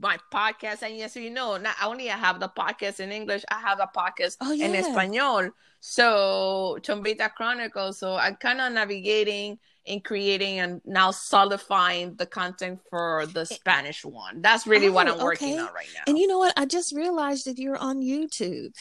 my 0.00 0.16
podcast, 0.32 0.82
and 0.82 0.96
yes, 0.96 1.16
you 1.16 1.30
know, 1.30 1.56
not 1.58 1.76
only 1.84 2.10
I 2.10 2.16
have 2.16 2.40
the 2.40 2.48
podcast 2.48 3.00
in 3.00 3.12
English, 3.12 3.44
I 3.50 3.60
have 3.60 3.80
a 3.80 3.90
podcast 3.94 4.36
Oh, 4.40 4.52
in 4.52 4.58
yeah. 4.72 4.80
Espanol. 4.80 5.50
So 5.80 6.78
Chombita 6.80 7.32
Chronicles. 7.34 7.98
So 7.98 8.14
I'm 8.16 8.36
kind 8.36 8.60
of 8.60 8.72
navigating 8.72 9.58
and 9.88 10.04
creating 10.04 10.58
and 10.60 10.80
now 10.84 11.10
solidifying 11.10 12.14
the 12.16 12.26
content 12.26 12.80
for 12.90 13.26
the 13.26 13.40
eh, 13.42 13.44
Spanish 13.44 14.04
one. 14.04 14.42
That's 14.42 14.66
really 14.66 14.90
what 14.90 15.08
Oh, 15.08 15.14
I'm 15.18 15.24
working 15.24 15.58
on 15.58 15.72
right 15.74 15.88
now. 15.94 16.02
And 16.06 16.18
you 16.18 16.26
know 16.26 16.38
what? 16.38 16.52
I 16.56 16.66
just 16.66 16.94
realized 16.94 17.46
that 17.46 17.58
you're 17.58 17.76
on 17.78 18.00
YouTube. 18.00 18.74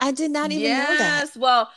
I 0.00 0.10
did 0.12 0.30
not 0.32 0.50
even 0.50 0.70
know 0.78 0.96
that. 0.98 0.98
Yes, 1.20 1.36
well, 1.36 1.70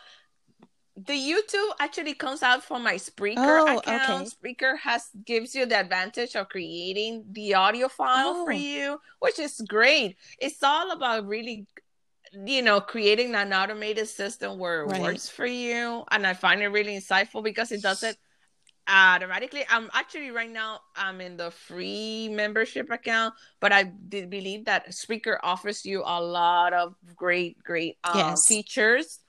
the 0.98 1.14
YouTube 1.14 1.72
actually 1.80 2.14
comes 2.14 2.42
out 2.42 2.64
from 2.64 2.82
my 2.84 2.96
Spreaker 2.96 3.36
Oh, 3.38 3.78
account. 3.80 4.28
okay. 4.28 4.56
Spreaker 4.56 4.78
has 4.80 5.10
gives 5.26 5.54
you 5.54 5.66
the 5.66 5.80
advantage 5.80 6.36
of 6.36 6.48
creating 6.50 7.26
the 7.32 7.54
audio 7.54 7.88
file 7.90 8.46
for 8.46 8.52
Oh. 8.54 8.56
you, 8.56 9.00
which 9.20 9.38
is 9.38 9.62
great. 9.68 10.16
It's 10.40 10.64
all 10.64 10.92
about 10.92 11.28
really, 11.28 11.68
you 12.46 12.62
know, 12.62 12.82
creating 12.82 13.36
an 13.36 13.54
automated 13.54 14.08
system 14.08 14.58
where 14.60 14.82
it 14.82 14.90
Right. 14.90 15.02
works 15.02 15.30
for 15.30 15.46
you, 15.46 16.04
and 16.12 16.26
I 16.28 16.34
find 16.34 16.62
it 16.62 16.68
really 16.68 16.98
insightful 16.98 17.44
because 17.44 17.72
it 17.72 17.82
does 17.82 18.04
it 18.04 18.18
automatically. 18.88 19.64
I'm 19.70 19.90
actually 19.94 20.32
right 20.32 20.50
now 20.50 20.80
I'm 20.96 21.22
in 21.22 21.38
the 21.38 21.52
free 21.52 22.30
membership 22.32 22.90
account, 22.92 23.34
but 23.60 23.72
I 23.72 23.84
did 23.84 24.30
believe 24.30 24.66
that 24.66 24.90
Spreaker 24.90 25.38
offers 25.44 25.86
you 25.86 26.04
a 26.06 26.22
lot 26.22 26.74
of 26.74 26.96
great, 27.16 27.62
great 27.64 27.98
um, 28.04 28.16
Yes. 28.16 28.46
features, 28.48 29.20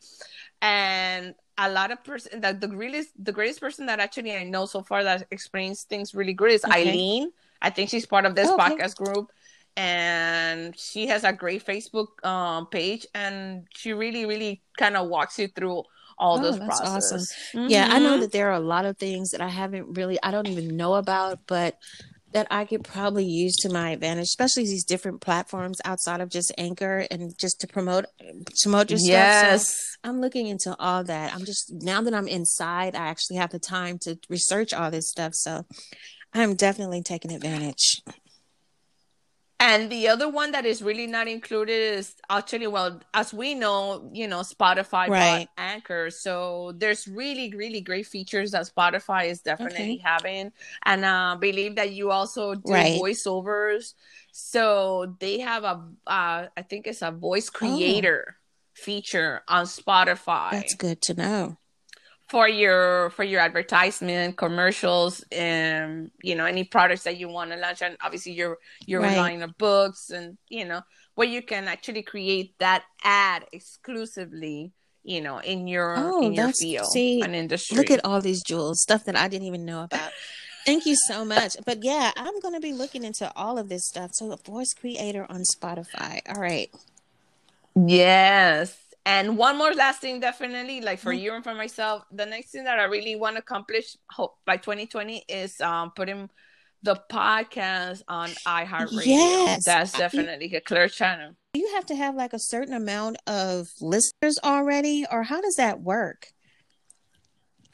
and 0.60 1.34
a 1.58 1.70
lot 1.70 1.90
of 1.90 2.04
person 2.04 2.40
that 2.40 2.60
the 2.60 2.68
really 2.68 3.04
the 3.18 3.32
greatest 3.32 3.60
person 3.60 3.86
that 3.86 4.00
actually 4.00 4.34
I 4.36 4.44
know 4.44 4.66
so 4.66 4.82
far 4.82 5.02
that 5.04 5.26
explains 5.30 5.84
things 5.84 6.14
really 6.14 6.34
good 6.34 6.50
is 6.50 6.64
Okay. 6.66 6.72
Eileen. 6.72 7.32
I 7.62 7.70
think 7.70 7.88
she's 7.90 8.06
part 8.06 8.26
of 8.26 8.34
this 8.34 8.50
Okay. 8.50 8.76
podcast 8.76 8.96
group. 8.96 9.30
And 9.76 10.78
she 10.78 11.06
has 11.08 11.24
a 11.24 11.32
great 11.32 11.64
Facebook 11.66 12.24
um, 12.24 12.66
page, 12.66 13.06
and 13.14 13.66
she 13.76 13.92
really, 13.92 14.24
really 14.26 14.62
kind 14.78 14.96
of 14.96 15.08
walks 15.08 15.38
you 15.38 15.48
through 15.48 15.84
all 16.18 16.38
Oh, 16.38 16.42
this 16.42 16.58
that's 16.58 16.80
awesome. 16.80 17.18
process. 17.18 17.54
Yeah, 17.68 17.86
I 17.90 17.98
know 17.98 18.16
Mhm. 18.16 18.20
that 18.20 18.32
there 18.32 18.48
are 18.48 18.54
a 18.54 18.60
lot 18.60 18.86
of 18.86 18.96
things 18.96 19.30
that 19.30 19.40
I 19.42 19.48
haven't 19.48 19.96
really, 19.98 20.18
I 20.22 20.30
don't 20.30 20.46
even 20.46 20.76
know 20.76 20.94
about, 20.94 21.40
but 21.46 21.76
that 22.32 22.46
I 22.50 22.64
could 22.64 22.84
probably 22.84 23.24
use 23.24 23.54
to 23.56 23.68
my 23.70 23.90
advantage, 23.90 24.24
especially 24.24 24.64
these 24.64 24.84
different 24.84 25.20
platforms 25.20 25.80
outside 25.84 26.20
of 26.20 26.28
just 26.28 26.52
Anchor 26.58 27.06
and 27.10 27.36
just 27.38 27.60
to 27.60 27.66
promote 27.66 28.06
promote 28.62 28.90
your 28.90 28.98
stuff. 28.98 29.10
Yes. 29.10 29.68
So 29.68 30.08
I'm 30.08 30.20
looking 30.20 30.46
into 30.46 30.76
all 30.78 31.04
that. 31.04 31.34
I'm 31.34 31.44
just 31.44 31.72
now 31.72 32.00
that 32.02 32.14
I'm 32.14 32.28
inside, 32.28 32.94
I 32.94 33.06
actually 33.08 33.36
have 33.36 33.50
the 33.50 33.58
time 33.58 33.98
to 34.00 34.18
research 34.28 34.72
all 34.74 34.90
this 34.90 35.08
stuff. 35.08 35.34
So 35.34 35.64
I'm 36.34 36.54
definitely 36.54 37.02
taking 37.02 37.32
advantage. 37.32 38.02
And 39.58 39.90
the 39.90 40.08
other 40.08 40.28
one 40.28 40.52
that 40.52 40.66
is 40.66 40.82
really 40.82 41.06
not 41.06 41.28
included 41.28 41.72
is 41.98 42.14
actually, 42.28 42.66
well, 42.66 43.00
as 43.14 43.32
we 43.32 43.54
know, 43.54 44.10
you 44.12 44.28
know, 44.28 44.40
Spotify 44.40 45.08
Right. 45.08 45.48
bought 45.48 45.48
Anchor. 45.56 46.10
So 46.10 46.72
there's 46.76 47.08
really, 47.08 47.52
really 47.56 47.80
great 47.80 48.06
features 48.06 48.50
that 48.50 48.70
Spotify 48.74 49.30
is 49.30 49.40
definitely 49.40 49.78
Okay. 49.78 49.98
having. 50.04 50.52
And 50.84 51.04
uh, 51.04 51.36
believe 51.40 51.76
that 51.76 51.92
you 51.92 52.10
also 52.10 52.54
do 52.54 52.62
Right. 52.70 52.94
voiceovers. 52.94 53.94
So 54.30 55.16
they 55.20 55.40
have 55.40 55.64
a, 55.64 55.82
uh, 56.06 56.48
I 56.54 56.62
think 56.68 56.86
it's 56.86 57.00
a 57.02 57.10
voice 57.10 57.48
creator 57.48 58.36
feature 58.74 59.42
on 59.48 59.64
Spotify 59.64 60.50
That's 60.50 60.74
good 60.74 61.00
to 61.02 61.14
know. 61.14 61.56
For 62.28 62.48
your 62.48 63.10
for 63.10 63.22
your 63.22 63.40
advertisement 63.40 64.36
commercials 64.36 65.24
and 65.30 66.10
you 66.22 66.34
know 66.34 66.44
any 66.44 66.64
products 66.64 67.04
that 67.04 67.16
you 67.18 67.28
want 67.28 67.50
to 67.52 67.56
launch 67.56 67.82
and 67.82 67.96
obviously 68.02 68.32
your 68.32 68.58
your 68.86 69.00
Right. 69.00 69.16
line 69.16 69.42
of 69.42 69.56
books 69.58 70.10
and 70.10 70.36
you 70.48 70.64
know 70.64 70.82
where 71.14 71.28
you 71.28 71.40
can 71.40 71.68
actually 71.68 72.02
create 72.02 72.58
that 72.58 72.82
ad 73.04 73.46
exclusively 73.52 74.72
you 75.04 75.20
know 75.20 75.38
in 75.38 75.68
your 75.68 75.94
Oh, 75.96 76.20
in 76.20 76.32
your 76.34 76.52
field 76.52 76.90
see. 76.90 77.22
and 77.22 77.34
industry 77.34 77.76
Look 77.76 77.90
at 77.92 78.04
all 78.04 78.20
these 78.20 78.42
jewels, 78.42 78.82
stuff 78.82 79.04
that 79.04 79.16
I 79.16 79.28
didn't 79.28 79.46
even 79.46 79.64
know 79.64 79.84
about. 79.84 80.10
Thank 80.64 80.84
you 80.84 80.96
so 80.96 81.24
much. 81.24 81.56
But 81.64 81.84
yeah, 81.84 82.10
I'm 82.16 82.40
going 82.40 82.54
to 82.54 82.60
be 82.60 82.72
looking 82.72 83.04
into 83.04 83.32
all 83.36 83.56
of 83.56 83.68
this 83.68 83.86
stuff. 83.86 84.10
So, 84.14 84.32
a 84.32 84.36
voice 84.36 84.74
creator 84.74 85.24
on 85.30 85.42
Spotify. 85.54 86.20
All 86.28 86.40
right. 86.40 86.70
Yes. 87.76 88.76
And 89.06 89.38
one 89.38 89.56
more 89.56 89.72
last 89.72 90.00
thing, 90.00 90.18
definitely, 90.18 90.80
like 90.80 90.98
for 90.98 91.12
Mhm. 91.14 91.20
you 91.20 91.32
and 91.34 91.44
for 91.44 91.54
myself, 91.54 92.04
the 92.10 92.26
next 92.26 92.50
thing 92.50 92.64
that 92.64 92.80
I 92.80 92.84
really 92.84 93.14
want 93.14 93.36
to 93.36 93.40
accomplish 93.40 93.96
hope 94.10 94.36
by 94.44 94.56
2020 94.56 95.24
is 95.28 95.60
um 95.60 95.92
putting 95.94 96.28
the 96.82 96.96
podcast 97.08 98.02
on 98.08 98.30
iHeartRadio. 98.44 99.06
Yes. 99.06 99.64
That's 99.64 99.92
definitely 99.96 100.52
a 100.54 100.60
clear 100.60 100.88
channel. 100.88 101.34
Do 101.54 101.60
you 101.60 101.72
have 101.74 101.86
to 101.86 101.94
have 101.96 102.14
like 102.16 102.32
a 102.32 102.38
certain 102.38 102.74
amount 102.74 103.16
of 103.28 103.68
listeners 103.80 104.38
already, 104.42 105.06
or 105.10 105.22
how 105.22 105.40
does 105.40 105.54
that 105.54 105.80
work? 105.80 106.32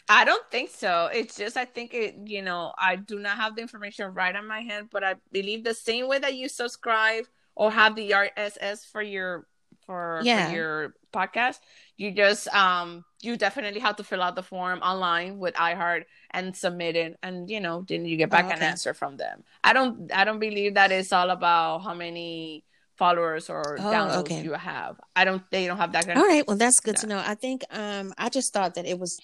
I 0.09 0.25
don't 0.27 0.45
think 0.51 0.69
so. 0.71 1.09
It's 1.13 1.37
just 1.37 1.57
I 1.57 1.65
think 1.65 1.95
it, 1.95 2.15
you 2.27 2.43
know, 2.43 2.73
I 2.79 2.97
do 2.97 3.19
not 3.19 3.37
have 3.39 3.57
the 3.57 3.63
information 3.63 4.13
right 4.13 4.37
on 4.37 4.47
my 4.47 4.61
hand, 4.61 4.89
but 4.91 5.03
I 5.03 5.15
believe 5.31 5.65
the 5.65 5.75
same 5.75 6.09
way 6.09 6.19
that 6.19 6.35
you 6.35 6.49
subscribe 6.51 7.25
or 7.55 7.71
have 7.73 7.97
the 7.97 8.11
RSS 8.13 8.85
for 8.85 9.01
your 9.01 9.47
for, 9.87 10.21
Yeah. 10.23 10.49
for 10.49 10.55
your 10.55 10.95
podcast, 11.13 11.59
you 11.97 12.11
just 12.13 12.49
um 12.55 13.05
you 13.21 13.37
definitely 13.37 13.81
have 13.81 13.97
to 13.97 14.05
fill 14.05 14.23
out 14.23 14.35
the 14.35 14.43
form 14.43 14.81
online 14.81 15.39
with 15.39 15.55
iHeart 15.55 16.05
and 16.31 16.57
submit 16.57 16.97
it, 16.97 17.19
and 17.23 17.49
you 17.51 17.61
know 17.61 17.85
then 17.89 18.05
you 18.05 18.17
get 18.17 18.31
back 18.31 18.47
Oh, 18.47 18.51
an 18.51 18.63
answer 18.63 18.95
from 18.95 19.17
them. 19.17 19.45
I 19.63 19.73
don't 19.73 20.11
I 20.13 20.25
don't 20.25 20.41
believe 20.41 20.75
that 20.75 20.91
it's 20.93 21.13
all 21.13 21.31
about 21.31 21.81
how 21.81 21.95
many 21.95 22.65
followers 22.97 23.49
or 23.51 23.77
Oh, 23.79 23.83
downloads 23.83 24.21
okay. 24.21 24.43
you 24.43 24.53
have. 24.53 25.01
I 25.15 25.25
don't 25.25 25.43
they 25.51 25.67
don't 25.67 25.79
have 25.79 25.93
that 25.93 26.07
kind 26.07 26.19
All 26.19 26.25
of 26.25 26.31
right, 26.31 26.47
well 26.47 26.57
that's 26.57 26.81
good 26.81 26.97
to 26.99 27.07
know. 27.07 27.19
I 27.25 27.35
think 27.35 27.65
um 27.71 28.13
I 28.19 28.29
just 28.29 28.53
thought 28.53 28.75
that 28.75 28.87
it 28.87 28.99
was 28.99 29.21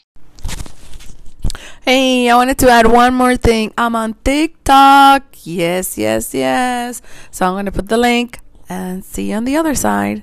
Hey, 1.83 2.29
I 2.29 2.37
wanted 2.37 2.59
to 2.59 2.69
add 2.69 2.87
one 2.87 3.15
more 3.15 3.37
thing. 3.37 3.73
I'm 3.79 3.97
on 3.97 4.15
TikTok. 4.23 5.23
Yes, 5.45 5.97
yes, 5.97 6.35
yes. 6.35 7.01
So 7.31 7.47
I'm 7.47 7.55
going 7.55 7.65
to 7.65 7.73
put 7.73 7.89
the 7.89 7.97
link 7.97 8.41
and 8.69 9.03
see 9.05 9.31
you 9.31 9.37
on 9.37 9.45
the 9.45 9.57
other 9.57 9.75
side. 9.75 10.23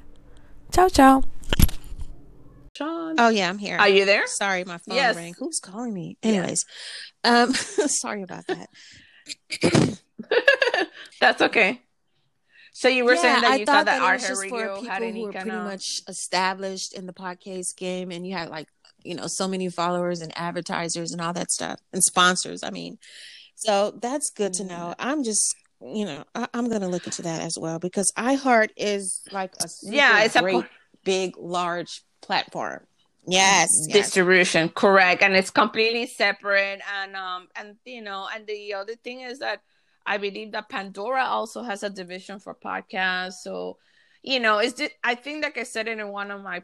Ciao, 0.72 0.90
ciao. 0.90 1.24
Sean. 2.76 3.16
Oh 3.18 3.30
yeah, 3.30 3.50
I'm 3.50 3.58
here. 3.58 3.78
Are 3.78 3.88
you 3.90 4.06
there? 4.06 4.28
Sorry, 4.28 4.64
my 4.66 4.78
phone 4.78 4.96
Yes. 4.96 5.16
rang. 5.16 5.34
Who's 5.40 5.60
calling 5.60 5.94
me? 5.94 6.18
Anyways, 6.22 6.66
um, 7.24 7.54
sorry 7.54 8.22
about 8.24 8.46
that. 8.48 8.70
That's 11.22 11.42
okay. 11.42 11.82
So 12.74 12.90
you 12.90 13.06
were 13.06 13.16
saying 13.16 13.42
that 13.42 13.52
I 13.52 13.56
you 13.56 13.66
thought 13.66 13.86
that 13.86 14.02
Art 14.02 14.20
was 14.20 14.28
just 14.28 14.42
for 14.50 14.50
people 14.50 14.84
had 14.84 15.02
who 15.02 15.22
were 15.24 15.32
pretty 15.32 15.50
much 15.50 16.02
established 16.10 16.94
in 16.94 17.06
the 17.06 17.14
podcast 17.14 17.78
game, 17.78 18.12
and 18.12 18.28
you 18.28 18.36
had 18.36 18.50
like 18.50 18.68
you 19.04 19.16
know 19.16 19.28
so 19.28 19.48
many 19.48 19.70
followers 19.70 20.20
and 20.20 20.34
advertisers 20.38 21.14
and 21.14 21.22
all 21.22 21.32
that 21.34 21.52
stuff 21.52 21.80
and 21.94 22.04
sponsors. 22.04 22.64
I 22.64 22.72
mean, 22.72 22.98
so 23.56 23.98
that's 24.02 24.30
good 24.32 24.52
to 24.54 24.66
know. 24.66 24.94
Mm. 24.94 24.96
I'm 25.00 25.24
just 25.24 25.56
you 25.82 26.04
know 26.06 26.26
I, 26.36 26.48
I'm 26.54 26.68
gonna 26.70 26.90
look 26.90 27.06
into 27.06 27.22
that 27.22 27.42
as 27.42 27.58
well 27.58 27.80
because 27.80 28.12
iHeart 28.18 28.72
is 28.76 29.22
like 29.32 29.54
a 29.64 29.70
Yeah, 29.84 30.24
it's 30.24 30.36
a 30.36 30.42
great, 30.42 30.54
pl- 30.54 30.66
big, 31.06 31.38
large 31.38 32.02
platform. 32.22 32.82
Yes, 33.28 33.88
yes. 33.88 33.94
distribution 33.94 34.70
correct 34.70 35.24
and 35.24 35.36
it's 35.36 35.50
completely 35.50 36.06
separate 36.06 36.82
and 37.00 37.16
um 37.16 37.48
and 37.56 37.76
you 37.86 38.02
know 38.02 38.28
and 38.34 38.46
the 38.46 38.76
other 38.76 38.96
thing 38.96 39.22
is 39.22 39.40
that 39.40 39.62
i 40.06 40.18
believe 40.18 40.52
that 40.52 40.70
pandora 40.70 41.24
also 41.24 41.64
has 41.64 41.82
a 41.82 41.90
division 41.90 42.40
for 42.40 42.54
podcasts 42.54 43.42
so 43.42 43.78
you 44.22 44.40
know 44.40 44.60
it's 44.60 44.74
just, 44.74 44.92
i 45.04 45.16
think 45.16 45.44
like 45.44 45.58
i 45.58 45.64
said 45.64 45.88
it 45.88 45.98
in 45.98 46.10
one 46.10 46.30
of 46.30 46.44
my 46.44 46.62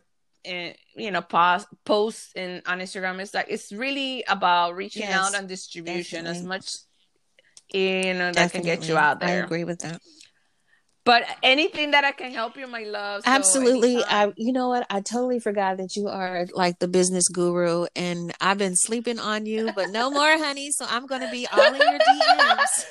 uh, 0.48 0.70
you 0.96 1.10
know 1.10 1.22
post, 1.22 1.68
posts 1.84 2.32
in 2.36 2.62
on 2.68 2.80
instagram 2.80 3.20
is 3.20 3.34
like 3.34 3.48
it's 3.50 3.72
really 3.72 4.24
about 4.28 4.76
reaching 4.76 5.02
Yes, 5.02 5.16
out 5.16 5.36
and 5.36 5.48
distribution 5.48 6.28
as 6.28 6.44
much 6.44 6.76
you 7.74 8.14
know 8.14 8.32
that 8.32 8.52
can 8.52 8.62
get 8.62 8.88
you 8.88 8.98
out 8.98 9.20
there 9.20 9.30
I 9.30 9.46
agree 9.46 9.64
with 9.64 9.80
that. 9.80 10.00
But 11.04 11.24
anything 11.42 11.92
that 11.92 12.04
i 12.04 12.12
can 12.12 12.32
help 12.32 12.56
you 12.58 12.68
my 12.68 12.84
love 12.84 13.24
so 13.24 13.32
Absolutely. 13.32 13.96
anytime. 13.96 14.30
I 14.30 14.34
you 14.38 14.54
know 14.54 14.70
what? 14.70 14.86
I 14.90 15.02
totally 15.02 15.40
forgot 15.40 15.78
that 15.78 15.96
you 15.96 16.08
are 16.08 16.46
like 16.54 16.80
the 16.80 16.88
business 16.88 17.28
guru 17.28 17.88
and 17.96 18.34
I've 18.40 18.58
been 18.60 18.76
sleeping 18.76 19.20
on 19.20 19.46
you, 19.46 19.72
but 19.76 19.90
no 19.90 20.12
more, 20.12 20.38
honey. 20.38 20.72
So 20.72 20.86
I'm 20.88 21.08
gonna 21.08 21.32
be 21.32 21.48
all 21.52 21.74
in 21.74 21.82
your 21.82 22.00
DMs. 22.00 22.86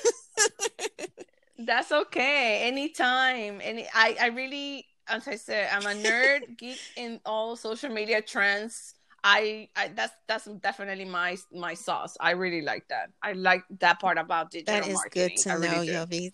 That's 1.59 1.91
okay. 1.91 2.67
Anytime. 2.67 3.59
Any 3.63 3.87
I, 3.93 4.17
I 4.19 4.27
really 4.27 4.85
as 5.07 5.27
I 5.27 5.35
said, 5.35 5.69
I'm 5.71 5.85
a 5.85 6.01
nerd 6.01 6.57
geek 6.57 6.79
in 6.95 7.19
all 7.25 7.55
social 7.55 7.89
media 7.89 8.21
trends. 8.21 8.95
I, 9.23 9.69
I 9.75 9.89
that's 9.89 10.13
that's 10.27 10.45
definitely 10.45 11.05
my 11.05 11.37
my 11.53 11.75
sauce. 11.75 12.17
I 12.19 12.31
really 12.31 12.61
like 12.61 12.87
that. 12.89 13.11
I 13.21 13.33
like 13.33 13.63
that 13.79 13.99
part 13.99 14.17
about 14.17 14.49
digital 14.49 14.73
That 14.79 14.87
is 14.87 14.95
marketing. 14.95 15.37
good 15.37 15.43
to 15.43 15.49
I 15.51 15.53
know, 15.53 15.59
really. 15.59 15.87
Yovy. 15.89 16.31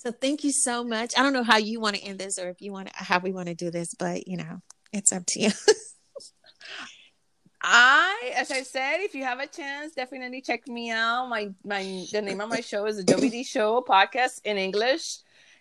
So 0.00 0.10
thank 0.10 0.44
you 0.44 0.50
so 0.50 0.82
much. 0.82 1.12
I 1.14 1.22
don't 1.22 1.34
know 1.34 1.42
how 1.42 1.58
you 1.58 1.78
want 1.78 1.96
to 1.96 2.02
end 2.02 2.18
this 2.18 2.38
or 2.38 2.48
if 2.48 2.62
you 2.62 2.72
want 2.72 2.88
to 2.88 2.94
how 2.94 3.18
we 3.18 3.32
want 3.32 3.48
to 3.48 3.54
do 3.54 3.70
this, 3.70 3.94
but 3.94 4.26
you 4.26 4.38
know, 4.38 4.62
it's 4.94 5.12
up 5.12 5.26
to 5.26 5.40
you. 5.40 5.50
I, 7.62 8.32
as 8.34 8.50
I 8.50 8.62
said, 8.62 9.00
if 9.00 9.14
you 9.14 9.24
have 9.24 9.40
a 9.40 9.46
chance, 9.46 9.92
definitely 9.92 10.40
check 10.40 10.66
me 10.66 10.90
out. 10.90 11.28
My 11.28 11.50
my 11.66 12.06
the 12.10 12.22
name 12.22 12.40
of 12.40 12.48
my 12.48 12.60
show 12.60 12.86
is 12.86 12.96
the 12.96 13.12
WD 13.12 13.46
Show 13.46 13.84
podcast 13.86 14.40
in 14.44 14.56
English, 14.56 15.18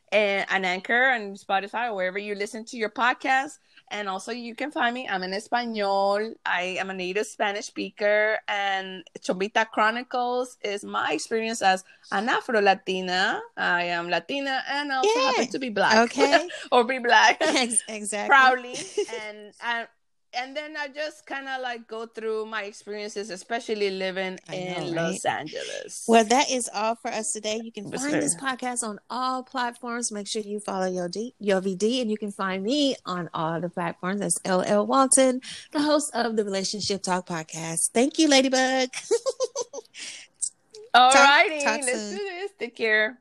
and 0.09 0.45
an 0.49 0.63
anchor 0.63 1.09
and 1.09 1.37
Spotify, 1.37 1.89
or 1.89 1.95
wherever 1.95 2.17
you 2.17 2.33
listen 2.33 2.63
to 2.67 2.77
your 2.77 2.89
podcast. 2.89 3.57
And 3.91 4.07
also, 4.07 4.31
you 4.31 4.53
can 4.55 4.71
find 4.71 4.93
me. 4.93 5.07
I'm 5.07 5.23
in 5.23 5.33
Espanol. 5.33 6.33
I 6.45 6.77
am 6.79 6.89
a 6.89 6.93
native 6.93 7.25
Spanish 7.25 7.65
speaker, 7.65 8.37
and 8.47 9.03
Chombita 9.19 9.67
Chronicles 9.69 10.57
is 10.63 10.83
my 10.83 11.13
experience 11.13 11.61
as 11.61 11.83
an 12.11 12.29
Afro 12.29 12.61
Latina. 12.61 13.41
I 13.57 13.85
am 13.85 14.09
Latina 14.09 14.61
and 14.69 14.91
also 14.91 15.09
Yeah. 15.15 15.25
happen 15.31 15.47
to 15.47 15.59
be 15.59 15.69
black. 15.69 15.97
Okay. 16.11 16.47
or 16.71 16.83
be 16.83 16.99
black 16.99 17.37
Ex- 17.41 17.83
exactly. 17.87 18.29
proudly 18.29 18.75
and 19.23 19.53
and 19.63 19.87
and 20.34 20.55
then 20.55 20.75
I 20.77 20.88
just 20.88 21.25
kind 21.25 21.47
of 21.47 21.61
like 21.61 21.88
go 21.88 22.05
through 22.05 22.45
my 22.45 22.63
experiences, 22.63 23.30
especially 23.30 23.89
living 23.89 24.39
I 24.47 24.55
in 24.55 24.93
know, 24.95 25.03
Los 25.03 25.25
Angeles. 25.25 26.05
Well, 26.07 26.23
that 26.25 26.49
is 26.51 26.69
all 26.73 26.95
for 26.95 27.09
us 27.09 27.34
today. 27.34 27.59
You 27.63 27.71
can 27.71 27.91
find 27.91 28.13
this 28.13 28.36
podcast 28.36 28.84
on 28.88 28.99
all 29.09 29.43
platforms. 29.43 30.11
Make 30.11 30.27
sure 30.27 30.41
you 30.41 30.59
follow 30.59 30.86
Yo 30.88 31.07
D, 31.07 31.34
Yovy 31.41 31.77
D, 31.77 32.01
and 32.01 32.11
you 32.11 32.17
can 32.17 32.32
find 32.32 32.63
me 32.63 32.95
on 33.05 33.30
all 33.34 33.59
the 33.59 33.69
platforms. 33.69 34.19
That's 34.21 34.39
LL 34.45 34.86
Walton, 34.86 35.41
the 35.71 35.82
host 35.82 36.11
of 36.13 36.36
the 36.36 36.43
Relationship 36.45 37.01
Talk 37.03 37.27
podcast. 37.27 37.89
Thank 37.91 38.19
you, 38.19 38.27
Ladybug. 38.30 38.89
All 40.93 41.11
Talk- 41.11 41.21
righty, 41.23 41.63
talk 41.63 41.82
let's 41.82 41.91
soon. 42.01 42.17
do 42.17 42.23
this. 42.23 42.51
Take 42.57 42.75
care. 42.75 43.19